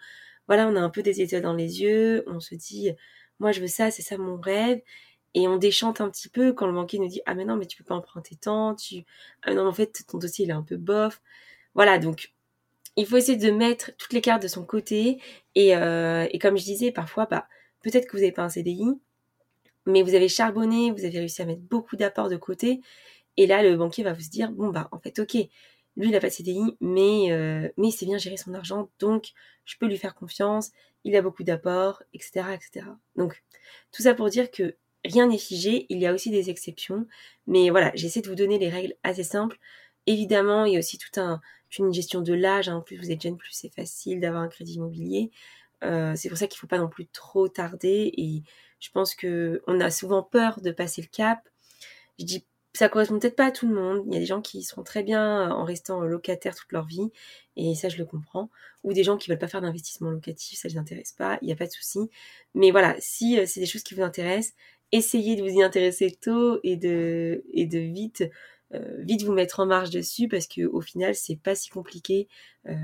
voilà, 0.50 0.66
on 0.66 0.74
a 0.74 0.80
un 0.80 0.90
peu 0.90 1.02
des 1.02 1.20
étoiles 1.22 1.42
dans 1.42 1.54
les 1.54 1.80
yeux, 1.80 2.24
on 2.26 2.40
se 2.40 2.56
dit, 2.56 2.90
moi 3.38 3.52
je 3.52 3.60
veux 3.60 3.68
ça, 3.68 3.92
c'est 3.92 4.02
ça 4.02 4.18
mon 4.18 4.36
rêve, 4.36 4.80
et 5.34 5.46
on 5.46 5.58
déchante 5.58 6.00
un 6.00 6.10
petit 6.10 6.28
peu 6.28 6.52
quand 6.52 6.66
le 6.66 6.72
banquier 6.72 6.98
nous 6.98 7.06
dit, 7.06 7.22
ah 7.24 7.36
mais 7.36 7.44
non, 7.44 7.54
mais 7.54 7.66
tu 7.66 7.76
peux 7.76 7.84
pas 7.84 7.94
emprunter 7.94 8.34
tant, 8.34 8.74
tu, 8.74 9.04
ah 9.42 9.54
non, 9.54 9.64
en 9.68 9.72
fait, 9.72 10.02
ton 10.08 10.18
dossier 10.18 10.46
il 10.46 10.50
est 10.50 10.52
un 10.52 10.64
peu 10.64 10.76
bof. 10.76 11.22
Voilà, 11.74 12.00
donc, 12.00 12.32
il 12.96 13.06
faut 13.06 13.16
essayer 13.16 13.38
de 13.38 13.52
mettre 13.52 13.92
toutes 13.96 14.12
les 14.12 14.20
cartes 14.20 14.42
de 14.42 14.48
son 14.48 14.64
côté, 14.64 15.20
et, 15.54 15.76
euh, 15.76 16.26
comme 16.40 16.58
je 16.58 16.64
disais, 16.64 16.90
parfois, 16.90 17.26
bah, 17.26 17.46
peut-être 17.84 18.06
que 18.06 18.12
vous 18.16 18.18
n'avez 18.22 18.32
pas 18.32 18.42
un 18.42 18.48
CDI, 18.48 18.86
mais 19.86 20.02
vous 20.02 20.14
avez 20.14 20.28
charbonné, 20.28 20.90
vous 20.90 21.04
avez 21.04 21.20
réussi 21.20 21.42
à 21.42 21.46
mettre 21.46 21.62
beaucoup 21.62 21.94
d'apports 21.94 22.28
de 22.28 22.36
côté, 22.36 22.80
et 23.36 23.46
là, 23.46 23.62
le 23.62 23.76
banquier 23.76 24.02
va 24.02 24.14
vous 24.14 24.28
dire, 24.28 24.50
bon, 24.50 24.70
bah, 24.70 24.88
en 24.90 24.98
fait, 24.98 25.20
ok, 25.20 25.36
lui, 26.00 26.08
il 26.08 26.12
n'a 26.12 26.20
pas 26.20 26.28
de 26.28 26.32
CDI, 26.32 26.76
mais, 26.80 27.30
euh, 27.32 27.68
mais 27.76 27.88
il 27.88 27.92
sait 27.92 28.06
bien 28.06 28.18
gérer 28.18 28.36
son 28.36 28.54
argent, 28.54 28.88
donc 28.98 29.32
je 29.64 29.76
peux 29.76 29.86
lui 29.86 29.98
faire 29.98 30.14
confiance, 30.14 30.70
il 31.04 31.14
a 31.16 31.22
beaucoup 31.22 31.44
d'apports, 31.44 32.02
etc., 32.14 32.42
etc. 32.54 32.86
Donc, 33.16 33.42
tout 33.92 34.02
ça 34.02 34.14
pour 34.14 34.28
dire 34.28 34.50
que 34.50 34.76
rien 35.04 35.28
n'est 35.28 35.38
figé, 35.38 35.86
il 35.88 35.98
y 35.98 36.06
a 36.06 36.12
aussi 36.12 36.30
des 36.30 36.50
exceptions, 36.50 37.06
mais 37.46 37.70
voilà, 37.70 37.92
j'essaie 37.94 38.20
de 38.20 38.28
vous 38.28 38.34
donner 38.34 38.58
les 38.58 38.68
règles 38.68 38.94
assez 39.02 39.24
simples. 39.24 39.58
Évidemment, 40.06 40.64
il 40.64 40.72
y 40.72 40.76
a 40.76 40.78
aussi 40.78 40.98
tout 40.98 41.20
un, 41.20 41.40
une 41.78 41.92
gestion 41.92 42.20
de 42.20 42.32
l'âge, 42.32 42.68
hein. 42.68 42.76
en 42.76 42.80
plus 42.80 42.96
vous 42.96 43.10
êtes 43.10 43.22
jeune, 43.22 43.36
plus 43.36 43.52
c'est 43.52 43.72
facile 43.74 44.20
d'avoir 44.20 44.42
un 44.42 44.48
crédit 44.48 44.74
immobilier. 44.74 45.30
Euh, 45.84 46.14
c'est 46.16 46.28
pour 46.28 46.36
ça 46.36 46.46
qu'il 46.46 46.56
ne 46.56 46.60
faut 46.60 46.66
pas 46.66 46.78
non 46.78 46.88
plus 46.88 47.06
trop 47.06 47.48
tarder, 47.48 48.12
et 48.16 48.42
je 48.80 48.90
pense 48.90 49.14
que 49.14 49.62
on 49.66 49.80
a 49.80 49.90
souvent 49.90 50.22
peur 50.22 50.60
de 50.60 50.70
passer 50.70 51.02
le 51.02 51.08
cap. 51.08 51.40
Je 52.18 52.24
dis 52.24 52.44
ça 52.72 52.88
correspond 52.88 53.18
peut-être 53.18 53.36
pas 53.36 53.46
à 53.46 53.50
tout 53.50 53.68
le 53.68 53.74
monde. 53.74 54.02
Il 54.06 54.14
y 54.14 54.16
a 54.16 54.20
des 54.20 54.26
gens 54.26 54.40
qui 54.40 54.62
seront 54.62 54.82
très 54.82 55.02
bien 55.02 55.50
en 55.50 55.64
restant 55.64 56.00
locataires 56.02 56.54
toute 56.54 56.72
leur 56.72 56.86
vie, 56.86 57.10
et 57.56 57.74
ça 57.74 57.88
je 57.88 57.98
le 57.98 58.04
comprends. 58.04 58.50
Ou 58.84 58.92
des 58.92 59.04
gens 59.04 59.16
qui 59.16 59.30
veulent 59.30 59.38
pas 59.38 59.48
faire 59.48 59.60
d'investissement 59.60 60.10
locatif, 60.10 60.58
ça 60.58 60.68
les 60.68 60.78
intéresse 60.78 61.12
pas, 61.12 61.38
il 61.42 61.46
n'y 61.46 61.52
a 61.52 61.56
pas 61.56 61.66
de 61.66 61.72
souci. 61.72 61.98
Mais 62.54 62.70
voilà, 62.70 62.96
si 62.98 63.38
euh, 63.38 63.44
c'est 63.46 63.60
des 63.60 63.66
choses 63.66 63.82
qui 63.82 63.94
vous 63.94 64.02
intéressent, 64.02 64.54
essayez 64.92 65.36
de 65.36 65.42
vous 65.42 65.48
y 65.58 65.62
intéresser 65.62 66.10
tôt 66.12 66.60
et 66.64 66.76
de 66.76 67.44
et 67.52 67.66
de 67.66 67.78
vite 67.78 68.24
euh, 68.74 68.96
vite 69.00 69.22
vous 69.22 69.32
mettre 69.32 69.60
en 69.60 69.66
marche 69.66 69.90
dessus 69.90 70.28
parce 70.28 70.46
que 70.46 70.62
au 70.66 70.80
final 70.80 71.14
c'est 71.14 71.36
pas 71.36 71.54
si 71.54 71.70
compliqué. 71.70 72.28
Euh, 72.68 72.74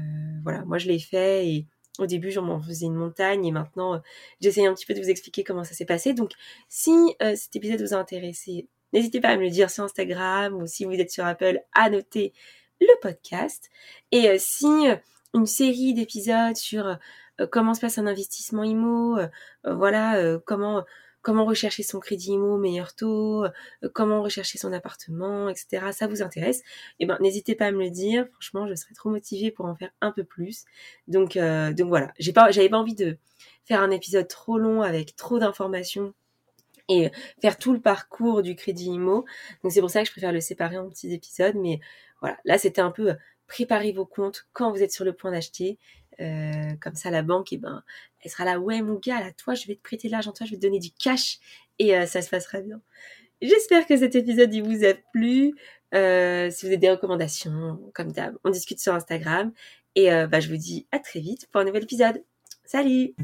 voilà, 0.42 0.64
moi 0.64 0.78
je 0.78 0.88
l'ai 0.88 0.98
fait 0.98 1.48
et 1.48 1.66
au 1.98 2.04
début, 2.06 2.30
j'en 2.30 2.60
faisais 2.60 2.84
une 2.84 2.94
montagne 2.94 3.46
et 3.46 3.50
maintenant, 3.52 4.02
j'essaye 4.42 4.66
un 4.66 4.74
petit 4.74 4.84
peu 4.84 4.92
de 4.92 5.00
vous 5.00 5.08
expliquer 5.08 5.44
comment 5.44 5.64
ça 5.64 5.72
s'est 5.72 5.86
passé. 5.86 6.12
Donc, 6.12 6.32
si 6.68 6.92
cet 7.20 7.56
épisode 7.56 7.80
vous 7.80 7.94
a 7.94 7.96
intéressé, 7.96 8.68
N'hésitez 8.92 9.20
pas 9.20 9.28
à 9.28 9.36
me 9.36 9.42
le 9.42 9.50
dire 9.50 9.70
sur 9.70 9.84
Instagram 9.84 10.54
ou 10.54 10.66
si 10.66 10.84
vous 10.84 10.94
êtes 10.94 11.10
sur 11.10 11.24
Apple 11.24 11.60
à 11.74 11.90
noter 11.90 12.32
le 12.80 13.00
podcast. 13.00 13.70
Et 14.12 14.28
euh, 14.28 14.36
si 14.38 14.66
euh, 14.66 14.96
une 15.34 15.46
série 15.46 15.94
d'épisodes 15.94 16.56
sur 16.56 16.86
euh, 16.86 17.46
comment 17.50 17.74
se 17.74 17.80
passe 17.80 17.98
un 17.98 18.06
investissement 18.06 18.64
IMO, 18.64 19.18
voilà, 19.64 20.38
comment 20.46 20.84
comment 21.20 21.44
rechercher 21.44 21.82
son 21.82 21.98
crédit 21.98 22.30
IMO 22.30 22.56
meilleur 22.56 22.94
taux, 22.94 23.44
comment 23.92 24.22
rechercher 24.22 24.58
son 24.58 24.72
appartement, 24.72 25.48
etc. 25.50 25.86
Ça 25.92 26.06
vous 26.06 26.22
intéresse 26.22 26.62
Eh 26.98 27.04
ben, 27.04 27.18
n'hésitez 27.20 27.54
pas 27.54 27.66
à 27.66 27.72
me 27.72 27.82
le 27.82 27.90
dire. 27.90 28.26
Franchement, 28.32 28.66
je 28.66 28.74
serais 28.74 28.94
trop 28.94 29.10
motivée 29.10 29.50
pour 29.50 29.66
en 29.66 29.74
faire 29.74 29.90
un 30.00 30.12
peu 30.12 30.24
plus. 30.24 30.64
Donc, 31.08 31.36
donc 31.36 31.88
voilà. 31.88 32.14
J'ai 32.18 32.32
pas, 32.32 32.50
j'avais 32.52 32.70
pas 32.70 32.78
envie 32.78 32.94
de 32.94 33.18
faire 33.66 33.82
un 33.82 33.90
épisode 33.90 34.28
trop 34.28 34.56
long 34.56 34.80
avec 34.80 35.16
trop 35.16 35.38
d'informations 35.38 36.14
et 36.88 37.10
faire 37.40 37.58
tout 37.58 37.72
le 37.72 37.80
parcours 37.80 38.42
du 38.42 38.54
crédit 38.54 38.86
IMO. 38.86 39.24
Donc 39.62 39.72
c'est 39.72 39.80
pour 39.80 39.90
ça 39.90 40.00
que 40.00 40.06
je 40.06 40.12
préfère 40.12 40.32
le 40.32 40.40
séparer 40.40 40.78
en 40.78 40.88
petits 40.88 41.12
épisodes. 41.12 41.56
Mais 41.56 41.80
voilà, 42.20 42.38
là 42.44 42.58
c'était 42.58 42.80
un 42.80 42.90
peu 42.90 43.10
euh, 43.10 43.14
préparer 43.46 43.92
vos 43.92 44.06
comptes 44.06 44.46
quand 44.52 44.70
vous 44.70 44.82
êtes 44.82 44.92
sur 44.92 45.04
le 45.04 45.12
point 45.12 45.30
d'acheter. 45.30 45.78
Euh, 46.20 46.74
comme 46.80 46.94
ça, 46.94 47.10
la 47.10 47.22
banque, 47.22 47.52
eh 47.52 47.58
ben, 47.58 47.82
elle 48.22 48.30
sera 48.30 48.44
là, 48.44 48.58
ouais 48.58 48.80
mon 48.80 48.94
gars, 48.94 49.20
là, 49.20 49.32
toi, 49.32 49.54
je 49.54 49.66
vais 49.66 49.74
te 49.74 49.82
prêter 49.82 50.08
l'argent, 50.08 50.32
toi, 50.32 50.46
je 50.46 50.52
vais 50.52 50.56
te 50.56 50.62
donner 50.62 50.78
du 50.78 50.90
cash 50.90 51.38
et 51.78 51.94
euh, 51.94 52.06
ça 52.06 52.22
se 52.22 52.30
passera 52.30 52.60
bien. 52.60 52.80
J'espère 53.42 53.86
que 53.86 53.96
cet 53.98 54.14
épisode 54.14 54.52
il 54.54 54.62
vous 54.62 54.84
a 54.84 54.94
plu. 55.12 55.52
Si 55.92 56.62
vous 56.62 56.66
avez 56.68 56.78
des 56.78 56.90
recommandations, 56.90 57.78
comme 57.94 58.12
d'hab, 58.12 58.36
on 58.44 58.50
discute 58.50 58.80
sur 58.80 58.94
Instagram. 58.94 59.52
Et 59.94 60.08
bah, 60.26 60.40
je 60.40 60.48
vous 60.48 60.56
dis 60.56 60.86
à 60.90 60.98
très 60.98 61.20
vite 61.20 61.46
pour 61.52 61.60
un 61.60 61.64
nouvel 61.64 61.84
épisode. 61.84 62.22
Salut 62.64 63.14